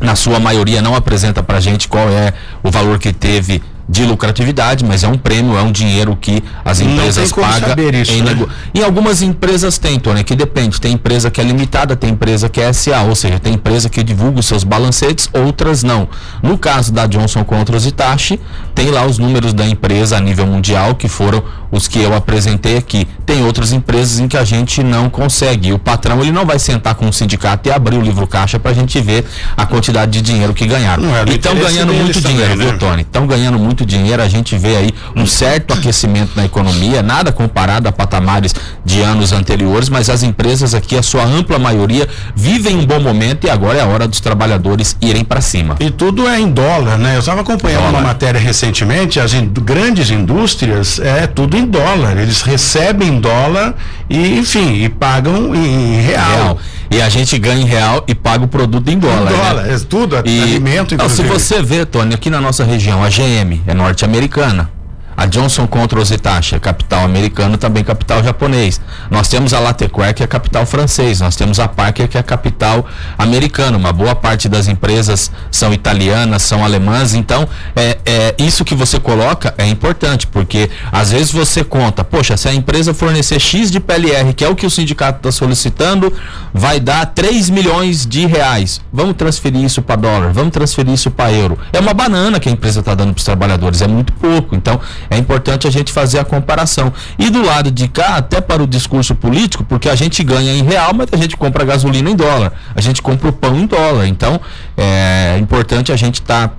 [0.00, 2.32] na sua maioria, não apresenta para a gente qual é
[2.62, 6.78] o valor que teve de lucratividade, mas é um prêmio, é um dinheiro que as
[6.80, 7.74] empresas pagam.
[7.78, 8.46] Em, né?
[8.74, 10.78] em algumas empresas tem, Tony, que depende.
[10.78, 14.02] Tem empresa que é limitada, tem empresa que é SA, ou seja, tem empresa que
[14.02, 16.06] divulga os seus balancetes, outras não.
[16.42, 18.38] No caso da Johnson Controls Itachi,
[18.74, 22.76] tem lá os números da empresa a nível mundial, que foram os que eu apresentei
[22.76, 23.06] aqui.
[23.26, 25.72] Tem outras empresas em que a gente não consegue.
[25.72, 28.70] O patrão ele não vai sentar com o sindicato e abrir o livro caixa para
[28.70, 29.24] a gente ver
[29.56, 31.04] a quantidade de dinheiro que ganharam.
[31.14, 32.70] É estão ganhando muito dinheiro, também, né?
[32.70, 33.02] viu, Tony?
[33.02, 34.22] Estão ganhando muito dinheiro.
[34.22, 38.54] A gente vê aí um certo aquecimento na economia, nada comparado a patamares
[38.84, 43.46] de anos anteriores, mas as empresas aqui, a sua ampla maioria, vivem um bom momento
[43.46, 45.76] e agora é a hora dos trabalhadores irem para cima.
[45.80, 47.16] E tudo é em dólar, né?
[47.16, 47.98] Eu estava acompanhando dólar.
[47.98, 52.16] uma matéria recentemente, as in grandes indústrias é tudo em dólar.
[52.16, 53.74] Eles recebem dólar
[54.08, 56.30] e, enfim, e pagam em real.
[56.30, 56.58] real.
[56.90, 59.32] E a gente ganha em real e paga o produto em dólar.
[59.32, 59.74] Em dólar, né?
[59.74, 61.28] é tudo, e, alimento, inclusive.
[61.28, 64.70] Não, se você vê, Tony, aqui na nossa região, a GM é norte-americana.
[65.18, 68.80] A Johnson Controls Hitachi é capital americano, também capital japonês.
[69.10, 71.18] Nós temos a Latecoère, que é capital francês.
[71.18, 72.86] Nós temos a Parker, que é capital
[73.18, 73.76] americana.
[73.76, 77.14] Uma boa parte das empresas são italianas, são alemãs.
[77.14, 82.36] Então, é, é isso que você coloca é importante, porque às vezes você conta, poxa,
[82.36, 86.12] se a empresa fornecer X de PLR, que é o que o sindicato está solicitando,
[86.54, 88.80] vai dar 3 milhões de reais.
[88.92, 91.58] Vamos transferir isso para dólar, vamos transferir isso para euro.
[91.72, 94.54] É uma banana que a empresa está dando para os trabalhadores, é muito pouco.
[94.54, 94.80] Então,
[95.10, 96.92] é importante a gente fazer a comparação.
[97.18, 100.62] E do lado de cá, até para o discurso político, porque a gente ganha em
[100.62, 104.06] real, mas a gente compra gasolina em dólar, a gente compra o pão em dólar.
[104.06, 104.40] Então,
[104.76, 106.48] é importante a gente estar.
[106.48, 106.54] Tá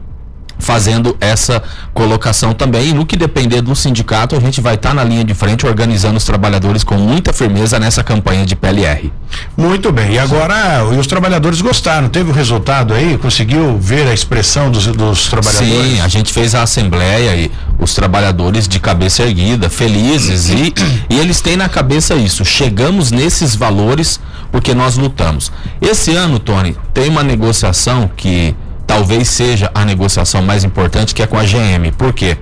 [0.59, 2.89] fazendo essa colocação também.
[2.89, 5.65] E no que depender do sindicato, a gente vai estar tá na linha de frente
[5.65, 9.11] organizando os trabalhadores com muita firmeza nessa campanha de PLR.
[9.57, 10.13] Muito bem.
[10.13, 12.09] E agora os trabalhadores gostaram.
[12.09, 13.17] Teve o resultado aí?
[13.17, 15.91] Conseguiu ver a expressão dos, dos trabalhadores?
[15.91, 20.73] Sim, a gente fez a assembleia e os trabalhadores de cabeça erguida, felizes e,
[21.09, 22.43] e eles têm na cabeça isso.
[22.43, 24.19] Chegamos nesses valores
[24.51, 25.51] porque nós lutamos.
[25.81, 28.55] Esse ano, Tony, tem uma negociação que
[28.89, 31.91] talvez seja a negociação mais importante, que é com a GM.
[31.95, 32.35] Por quê?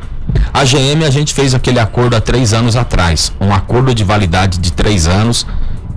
[0.53, 4.57] A GM a gente fez aquele acordo há três anos atrás, um acordo de validade
[4.57, 5.45] de três anos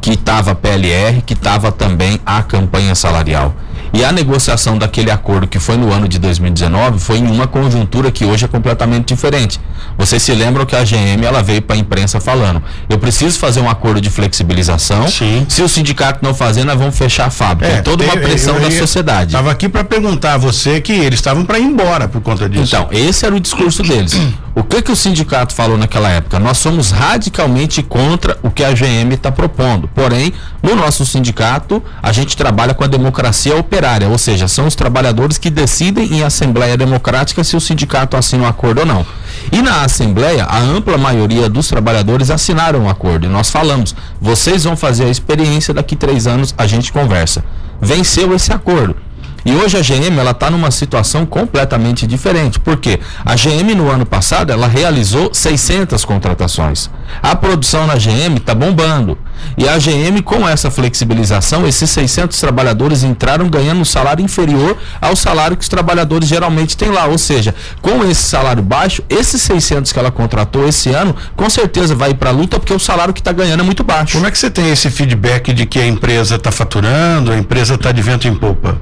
[0.01, 3.55] que estava PLR, que estava também a campanha salarial.
[3.93, 8.11] E a negociação daquele acordo que foi no ano de 2019 foi em uma conjuntura
[8.11, 9.61] que hoje é completamente diferente.
[9.99, 13.61] Vocês se lembram que a GM ela veio para a imprensa falando: eu preciso fazer
[13.61, 15.09] um acordo de flexibilização.
[15.09, 15.45] Sim.
[15.49, 17.73] Se o sindicato não fazer, nós vamos fechar a fábrica.
[17.73, 19.31] É, é toda uma pressão eu, eu, da sociedade.
[19.31, 22.77] Estava aqui para perguntar a você que eles estavam para ir embora por conta disso.
[22.77, 24.17] Então, esse era o discurso deles.
[24.53, 26.39] O que que o sindicato falou naquela época?
[26.41, 29.89] Nós somos radicalmente contra o que a GM está propondo.
[29.95, 34.75] Porém, no nosso sindicato, a gente trabalha com a democracia operária, ou seja, são os
[34.75, 39.07] trabalhadores que decidem em assembleia democrática se o sindicato assina um acordo ou não.
[39.51, 43.27] E na assembleia, a ampla maioria dos trabalhadores assinaram o um acordo.
[43.27, 47.45] E nós falamos: vocês vão fazer a experiência, daqui três anos a gente conversa.
[47.81, 48.97] Venceu esse acordo.
[49.45, 54.05] E hoje a GM ela está numa situação completamente diferente, porque a GM no ano
[54.05, 56.91] passado ela realizou 600 contratações.
[57.23, 59.19] A produção na GM está bombando.
[59.57, 65.17] E a GM com essa flexibilização, esses 600 trabalhadores entraram ganhando um salário inferior ao
[65.17, 67.07] salário que os trabalhadores geralmente têm lá.
[67.07, 71.95] Ou seja, com esse salário baixo, esses 600 que ela contratou esse ano, com certeza
[71.95, 74.13] vai para a luta porque o salário que está ganhando é muito baixo.
[74.13, 77.75] Como é que você tem esse feedback de que a empresa está faturando, a empresa
[77.75, 78.81] está de vento em popa?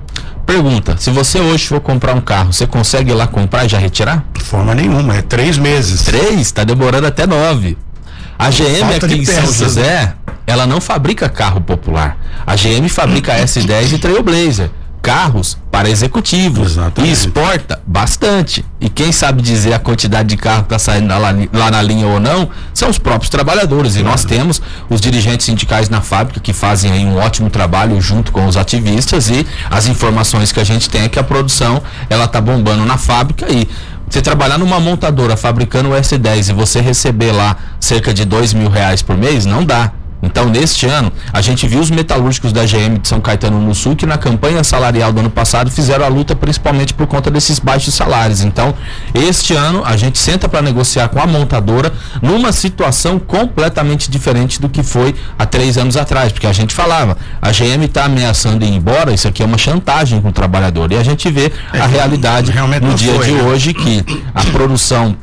[0.48, 3.76] Pergunta: se você hoje for comprar um carro, você consegue ir lá comprar e já
[3.76, 4.24] retirar?
[4.32, 6.02] De forma nenhuma, é três meses.
[6.04, 6.40] Três?
[6.40, 7.76] Está demorando até nove.
[8.38, 9.52] A GM Falta aqui em São né?
[9.52, 10.14] José,
[10.46, 12.16] ela não fabrica carro popular.
[12.46, 14.70] A GM fabrica S10 e Trailblazer
[15.02, 17.10] carros para executivos Exatamente.
[17.10, 18.64] e exporta bastante.
[18.80, 22.06] E quem sabe dizer a quantidade de carro que está saindo lá, lá, na linha
[22.06, 23.96] ou não são os próprios trabalhadores.
[23.96, 28.32] E nós temos os dirigentes sindicais na fábrica que fazem aí um ótimo trabalho junto
[28.32, 32.24] com os ativistas e as informações que a gente tem é que a produção ela
[32.24, 33.68] está bombando na fábrica e
[34.08, 38.68] você trabalhar numa montadora fabricando o S10 e você receber lá cerca de dois mil
[38.70, 39.92] reais por mês, não dá.
[40.22, 43.94] Então, neste ano, a gente viu os metalúrgicos da GM de São Caetano no Sul
[43.94, 47.94] que na campanha salarial do ano passado fizeram a luta principalmente por conta desses baixos
[47.94, 48.42] salários.
[48.42, 48.74] Então,
[49.14, 54.68] este ano a gente senta para negociar com a montadora numa situação completamente diferente do
[54.68, 58.74] que foi há três anos atrás, porque a gente falava, a GM está ameaçando ir
[58.74, 60.90] embora, isso aqui é uma chantagem com o trabalhador.
[60.92, 63.42] E a gente vê é, a realidade no dia foi, de né?
[63.42, 64.04] hoje que
[64.34, 65.16] a produção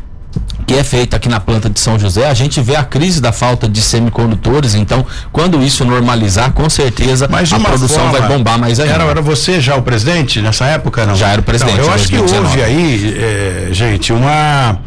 [0.66, 3.32] que é feita aqui na planta de São José, a gente vê a crise da
[3.32, 8.80] falta de semicondutores, então quando isso normalizar, com certeza a produção forma- vai bombar mais
[8.80, 8.94] ainda.
[8.94, 11.06] Era, era você já o presidente nessa época?
[11.06, 11.16] Não?
[11.16, 12.48] Já era o presidente, Não, eu acho que 2019.
[12.48, 14.80] houve aí, eh, gente, uma,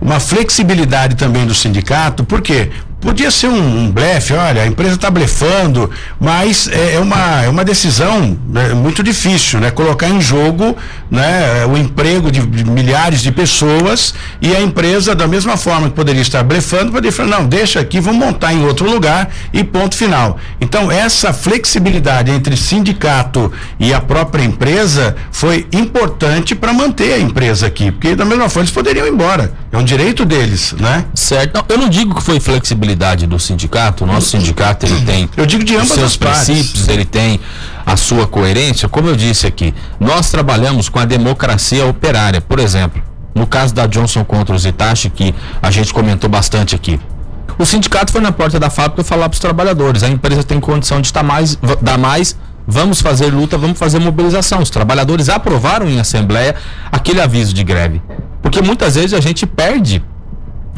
[0.00, 2.70] uma flexibilidade também do sindicato, por quê?
[3.00, 5.90] Podia ser um, um blefe, olha, a empresa está blefando,
[6.20, 9.70] mas é, é uma, é uma decisão né, muito difícil, né?
[9.70, 10.76] Colocar em jogo
[11.10, 15.94] né, o emprego de, de milhares de pessoas e a empresa, da mesma forma que
[15.94, 19.96] poderia estar blefando, poderia falar, não, deixa aqui, vamos montar em outro lugar e ponto
[19.96, 20.38] final.
[20.60, 27.66] Então, essa flexibilidade entre sindicato e a própria empresa foi importante para manter a empresa
[27.66, 29.54] aqui, porque da mesma forma eles poderiam ir embora.
[29.72, 31.06] É um direito deles, né?
[31.14, 31.54] Certo.
[31.54, 34.04] Não, eu não digo que foi flexibilidade do sindicato.
[34.04, 36.44] O nosso sindicato ele tem Eu digo de os ambas seus as partes.
[36.44, 37.40] princípios, ele tem
[37.84, 38.88] a sua coerência.
[38.88, 42.40] Como eu disse aqui, nós trabalhamos com a democracia operária.
[42.40, 43.02] Por exemplo,
[43.34, 47.00] no caso da Johnson contra os Itachi, que a gente comentou bastante aqui.
[47.58, 51.00] O sindicato foi na porta da fábrica falar para os trabalhadores: a empresa tem condição
[51.00, 52.36] de estar mais, dar mais,
[52.66, 54.60] vamos fazer luta, vamos fazer mobilização.
[54.60, 56.54] Os trabalhadores aprovaram em assembleia
[56.90, 58.00] aquele aviso de greve.
[58.42, 60.02] Porque muitas vezes a gente perde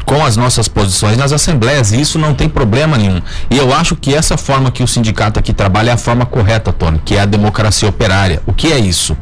[0.05, 3.21] com as nossas posições nas assembleias e isso não tem problema nenhum.
[3.49, 6.73] E eu acho que essa forma que o sindicato aqui trabalha é a forma correta,
[6.73, 8.41] Tony, que é a democracia operária.
[8.45, 9.15] O que é isso?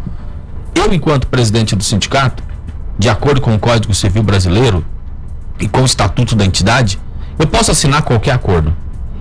[0.74, 2.44] Eu, enquanto presidente do sindicato,
[2.98, 4.86] de acordo com o Código Civil Brasileiro
[5.60, 7.00] e com o Estatuto da Entidade,
[7.38, 8.76] eu posso assinar qualquer acordo.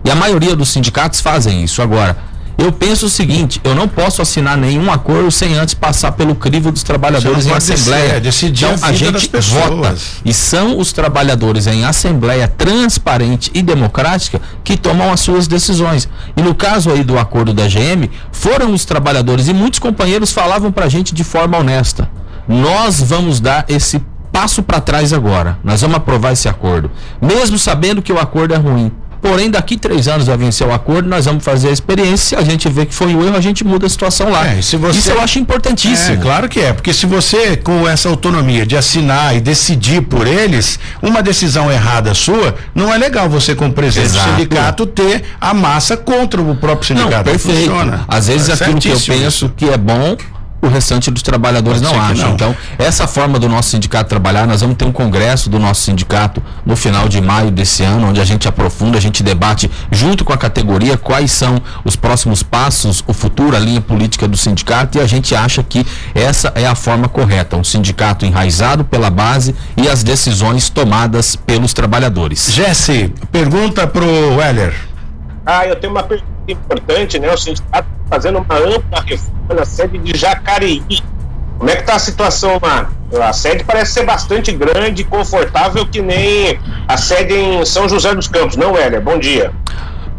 [0.05, 1.83] E a maioria dos sindicatos fazem isso.
[1.83, 2.17] Agora,
[2.61, 6.71] eu penso o seguinte: eu não posso assinar nenhum acordo sem antes passar pelo crivo
[6.71, 8.21] dos trabalhadores em assembleia.
[8.21, 9.97] decidir, então, a a gente vota.
[10.25, 16.09] E são os trabalhadores em assembleia transparente e democrática que tomam as suas decisões.
[16.37, 20.71] E no caso aí do acordo da GM, foram os trabalhadores e muitos companheiros falavam
[20.71, 22.11] pra gente de forma honesta.
[22.47, 25.59] Nós vamos dar esse passo para trás agora.
[25.65, 26.91] Nós vamos aprovar esse acordo,
[27.21, 28.93] mesmo sabendo que o acordo é ruim.
[29.23, 32.21] Porém, daqui três anos vai vencer o acordo, nós vamos fazer a experiência.
[32.21, 34.47] Se a gente vê que foi um erro, a gente muda a situação lá.
[34.47, 36.15] É, se você- Isso eu acho importantíssimo.
[36.15, 40.27] É, claro que é, porque se você, com essa autonomia de assinar e decidir por
[40.27, 45.53] eles, uma decisão errada sua, não é legal você, como presidente do sindicato, ter a
[45.53, 47.31] massa contra o próprio Não, sindicato.
[47.31, 47.59] perfeito.
[47.61, 48.05] Funciona.
[48.09, 50.17] Às vezes É aquilo que eu penso que é bom,
[50.63, 52.29] o restante dos trabalhadores não acham.
[52.29, 52.35] não.
[52.35, 56.43] Então, essa forma do nosso sindicato trabalhar, nós vamos ter um congresso do nosso sindicato
[56.65, 60.33] no final de maio desse ano, onde a gente aprofunda, a gente debate junto com
[60.33, 65.01] a categoria quais são os próximos passos, o futuro, a linha política do sindicato e
[65.01, 69.89] a gente acha que essa é a forma correta, um sindicato enraizado pela base e
[69.89, 72.53] as decisões tomadas pelos trabalhadores.
[72.53, 74.75] Jesse, pergunta pro Weller.
[75.45, 77.33] Ah, eu tenho uma pergunta importante, né?
[77.33, 80.83] O sindicato fazendo uma ampla reforma na sede de Jacareí.
[81.57, 82.91] Como é que tá a situação lá?
[83.29, 86.59] A sede parece ser bastante grande e confortável, que nem
[86.89, 89.01] a sede em São José dos Campos, não, Hélia?
[89.01, 89.53] Bom dia.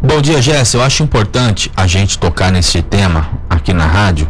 [0.00, 0.78] Bom dia, Jéssica.
[0.78, 4.28] Eu acho importante a gente tocar nesse tema aqui na rádio.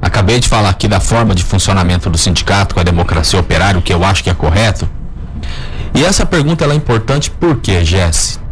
[0.00, 3.82] Acabei de falar aqui da forma de funcionamento do sindicato com a democracia operária, o
[3.82, 4.88] que eu acho que é correto.
[5.94, 8.43] E essa pergunta é importante por quê, Jesse?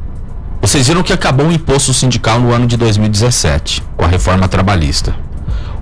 [0.62, 5.12] Vocês viram que acabou o imposto sindical no ano de 2017, com a reforma trabalhista.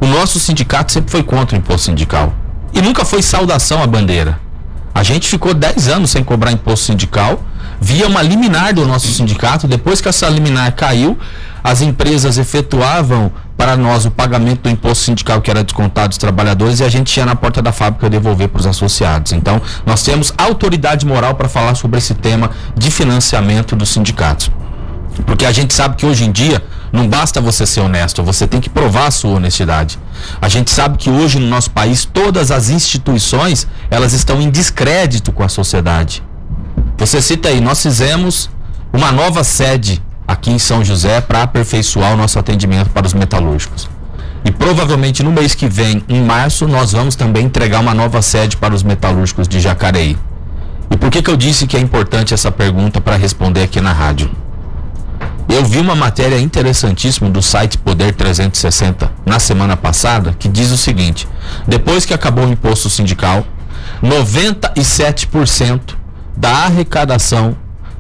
[0.01, 2.33] O nosso sindicato sempre foi contra o imposto sindical.
[2.73, 4.41] E nunca foi saudação à bandeira.
[4.95, 7.43] A gente ficou 10 anos sem cobrar imposto sindical,
[7.79, 9.69] via uma liminar do nosso sindicato.
[9.69, 11.19] Depois que essa liminar caiu,
[11.63, 16.81] as empresas efetuavam para nós o pagamento do imposto sindical que era descontado dos trabalhadores
[16.81, 19.33] e a gente ia na porta da fábrica devolver para os associados.
[19.33, 24.51] Então, nós temos autoridade moral para falar sobre esse tema de financiamento dos sindicatos.
[25.27, 28.61] Porque a gente sabe que hoje em dia não basta você ser honesto, você tem
[28.61, 29.99] que provar a sua honestidade.
[30.41, 35.31] A gente sabe que hoje no nosso país todas as instituições, elas estão em descrédito
[35.33, 36.23] com a sociedade.
[36.99, 38.51] Você cita aí, nós fizemos
[38.93, 43.89] uma nova sede aqui em São José para aperfeiçoar o nosso atendimento para os metalúrgicos.
[44.45, 48.57] E provavelmente no mês que vem, em março, nós vamos também entregar uma nova sede
[48.57, 50.17] para os metalúrgicos de Jacareí.
[50.91, 53.93] E por que, que eu disse que é importante essa pergunta para responder aqui na
[53.93, 54.31] rádio?
[55.49, 60.77] Eu vi uma matéria interessantíssima do site Poder 360 na semana passada que diz o
[60.77, 61.29] seguinte:
[61.67, 63.45] depois que acabou o imposto sindical,
[64.03, 65.95] 97%
[66.37, 67.57] da arrecadação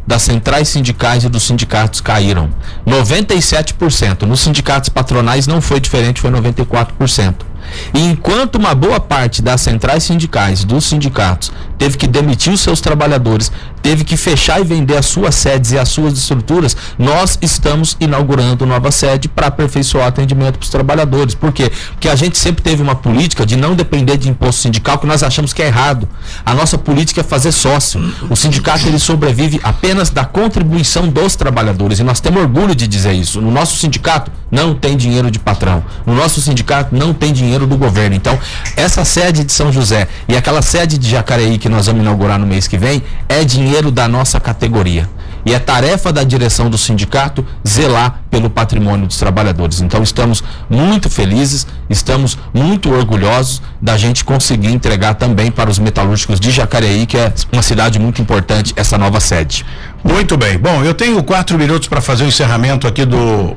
[0.07, 2.51] das centrais sindicais e dos sindicatos caíram.
[2.86, 4.22] 97%.
[4.22, 7.49] Nos sindicatos patronais não foi diferente, foi 94%.
[7.94, 12.80] E enquanto uma boa parte das centrais sindicais, dos sindicatos, teve que demitir os seus
[12.80, 13.50] trabalhadores,
[13.82, 18.66] teve que fechar e vender as suas sedes e as suas estruturas, nós estamos inaugurando
[18.66, 21.34] nova sede para aperfeiçoar o atendimento para os trabalhadores.
[21.34, 21.72] Por quê?
[21.92, 25.22] Porque a gente sempre teve uma política de não depender de imposto sindical que nós
[25.22, 26.08] achamos que é errado.
[26.44, 28.00] A nossa política é fazer sócio.
[28.28, 33.12] O sindicato ele sobrevive apenas da contribuição dos trabalhadores e nós temos orgulho de dizer
[33.12, 33.40] isso.
[33.40, 35.82] No nosso sindicato não tem dinheiro de patrão.
[36.04, 38.14] No nosso sindicato não tem dinheiro do governo.
[38.14, 38.38] Então,
[38.76, 42.46] essa sede de São José e aquela sede de Jacareí que nós vamos inaugurar no
[42.46, 45.08] mês que vem é dinheiro da nossa categoria.
[45.44, 49.80] E é tarefa da direção do sindicato zelar pelo patrimônio dos trabalhadores.
[49.80, 56.38] Então estamos muito felizes, estamos muito orgulhosos da gente conseguir entregar também para os metalúrgicos
[56.38, 59.64] de Jacareí, que é uma cidade muito importante, essa nova sede.
[60.04, 60.58] Muito bem.
[60.58, 63.56] Bom, eu tenho quatro minutos para fazer o encerramento aqui do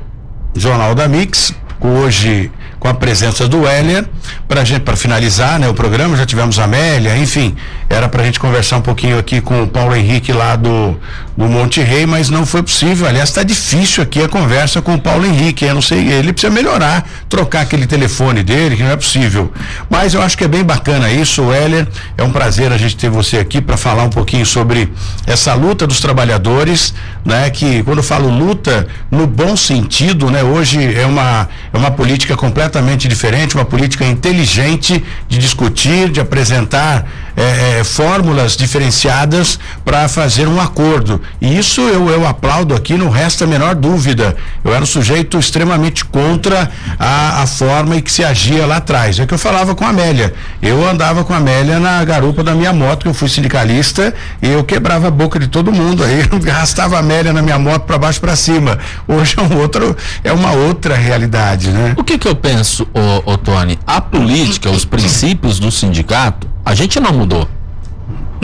[0.54, 1.52] Jornal da Mix.
[1.80, 2.50] Hoje
[2.84, 4.04] com a presença do Heller,
[4.46, 7.56] para gente para finalizar né, o programa, já tivemos a Amélia, enfim,
[7.88, 10.94] era para a gente conversar um pouquinho aqui com o Paulo Henrique lá do,
[11.36, 13.08] do Monte Rei, mas não foi possível.
[13.08, 15.64] Aliás, está difícil aqui a conversa com o Paulo Henrique.
[15.64, 19.52] Eu não sei, ele precisa melhorar, trocar aquele telefone dele, que não é possível.
[19.90, 21.88] Mas eu acho que é bem bacana isso, Heller.
[22.16, 24.92] É um prazer a gente ter você aqui para falar um pouquinho sobre
[25.26, 27.50] essa luta dos trabalhadores, né?
[27.50, 30.42] Que quando eu falo luta, no bom sentido, né?
[30.44, 37.06] Hoje é uma, é uma política completamente diferente, uma política inteligente de discutir, de apresentar
[37.36, 41.20] é, é, fórmulas diferenciadas para fazer um acordo.
[41.40, 44.36] E isso eu, eu aplaudo aqui, não resta a menor dúvida.
[44.64, 49.18] Eu era um sujeito extremamente contra a, a forma em que se agia lá atrás.
[49.18, 50.34] É que eu falava com a Amélia.
[50.60, 54.48] Eu andava com a Amélia na garupa da minha moto, que eu fui sindicalista, e
[54.48, 56.02] eu quebrava a boca de todo mundo.
[56.02, 58.78] Aí arrastava a Amélia na minha moto para baixo para cima.
[59.06, 61.94] Hoje é um outro, é uma outra realidade, né?
[61.96, 62.54] O que que eu penso?
[62.54, 67.48] penso, ô, ô Tony, a política, os princípios do sindicato, a gente não mudou.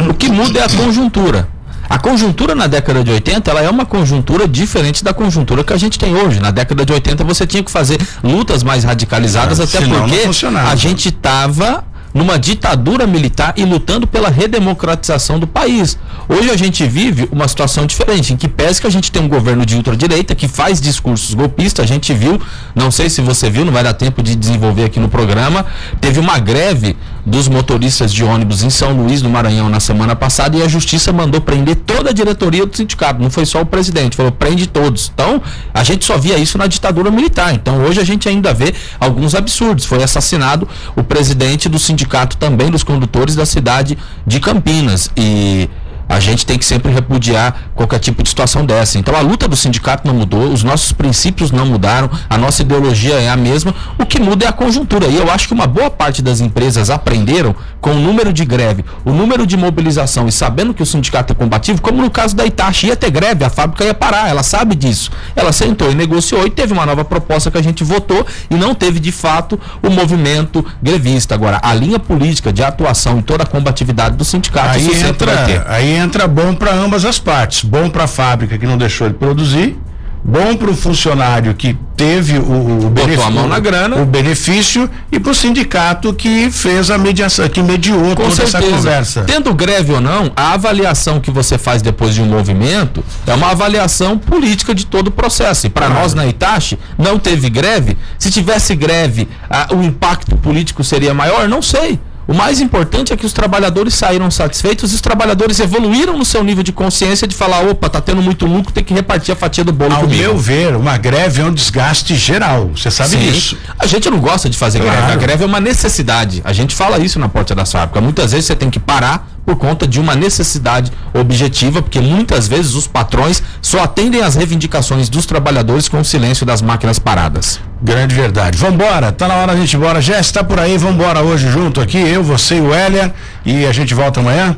[0.08, 1.48] O que muda é a conjuntura.
[1.88, 5.76] A conjuntura na década de 80, ela é uma conjuntura diferente da conjuntura que a
[5.76, 6.38] gente tem hoje.
[6.38, 10.76] Na década de 80 você tinha que fazer lutas mais radicalizadas, é, até porque a
[10.76, 15.98] gente estava numa ditadura militar e lutando pela redemocratização do país.
[16.28, 19.28] Hoje a gente vive uma situação diferente, em que pese que a gente tem um
[19.28, 22.40] governo de ultradireita que faz discursos golpistas, a gente viu,
[22.74, 25.66] não sei se você viu, não vai dar tempo de desenvolver aqui no programa,
[26.00, 30.56] teve uma greve dos motoristas de ônibus em São Luís do Maranhão na semana passada
[30.56, 34.16] e a justiça mandou prender toda a diretoria do sindicato, não foi só o presidente,
[34.16, 35.10] falou prende todos.
[35.14, 35.42] Então,
[35.72, 37.54] a gente só via isso na ditadura militar.
[37.54, 39.84] Então, hoje a gente ainda vê alguns absurdos.
[39.84, 45.68] Foi assassinado o presidente do sindicato também dos condutores da cidade de Campinas e
[46.10, 48.98] a gente tem que sempre repudiar qualquer tipo de situação dessa.
[48.98, 53.14] Então a luta do sindicato não mudou, os nossos princípios não mudaram, a nossa ideologia
[53.14, 55.06] é a mesma, o que muda é a conjuntura.
[55.06, 58.84] E eu acho que uma boa parte das empresas aprenderam com o número de greve,
[59.04, 62.44] o número de mobilização e sabendo que o sindicato é combativo, como no caso da
[62.44, 65.12] Itachi, ia ter greve, a fábrica ia parar, ela sabe disso.
[65.36, 68.74] Ela sentou e negociou e teve uma nova proposta que a gente votou e não
[68.74, 71.36] teve de fato o movimento grevista.
[71.36, 75.99] Agora, a linha política de atuação e toda a combatividade do sindicato, aí entra, aí
[76.00, 77.62] entra bom para ambas as partes.
[77.62, 79.78] Bom para a fábrica que não deixou de produzir,
[80.24, 84.88] bom para o funcionário que teve o, o benefício, a mão na grana, o benefício
[85.12, 88.58] e para o sindicato que fez a mediação, que mediou Com toda certeza.
[88.58, 89.24] essa conversa.
[89.24, 93.50] Tendo greve ou não, a avaliação que você faz depois de um movimento é uma
[93.50, 95.66] avaliação política de todo o processo.
[95.66, 97.98] E para nós na Itachi não teve greve.
[98.18, 99.28] Se tivesse greve,
[99.70, 101.48] o impacto político seria maior?
[101.48, 101.98] Não sei.
[102.30, 106.44] O mais importante é que os trabalhadores saíram satisfeitos e os trabalhadores evoluíram no seu
[106.44, 109.64] nível de consciência de falar, opa, tá tendo muito lucro, tem que repartir a fatia
[109.64, 110.22] do bolo Ao comigo.
[110.22, 112.70] meu ver, uma greve é um desgaste geral.
[112.76, 113.32] Você sabe Sim.
[113.32, 113.58] disso.
[113.76, 114.96] A gente não gosta de fazer claro.
[114.96, 115.12] greve.
[115.12, 116.40] A greve é uma necessidade.
[116.44, 118.00] A gente fala isso na porta da fábrica.
[118.00, 122.74] Muitas vezes você tem que parar por conta de uma necessidade objetiva, porque muitas vezes
[122.74, 127.60] os patrões só atendem às reivindicações dos trabalhadores com o silêncio das máquinas paradas.
[127.82, 128.58] Grande verdade.
[128.58, 130.00] Vambora, tá na hora da gente ir embora.
[130.00, 133.14] Jess, está por aí, vambora hoje junto aqui, eu, você e o Hélia,
[133.44, 134.56] e a gente volta amanhã?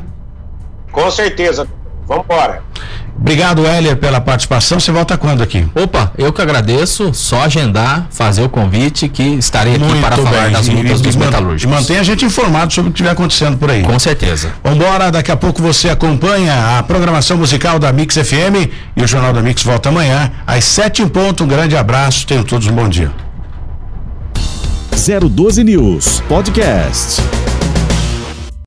[0.91, 1.67] Com certeza.
[2.07, 2.61] Vambora.
[3.17, 4.79] Obrigado, Heller, pela participação.
[4.79, 5.65] Você volta quando aqui?
[5.75, 7.13] Opa, eu que agradeço.
[7.13, 10.25] Só agendar, fazer o convite que estarei aqui Muito para bem.
[10.25, 11.63] falar das lutas dos metalúrgicos.
[11.63, 13.83] E mantém a gente informado sobre o que estiver acontecendo por aí.
[13.83, 14.51] Com certeza.
[14.63, 19.31] Vambora, daqui a pouco você acompanha a programação musical da Mix FM e o Jornal
[19.31, 21.43] da Mix volta amanhã às sete em ponto.
[21.43, 23.11] Um grande abraço, tenham todos um bom dia.
[24.91, 27.21] 012 News Podcast.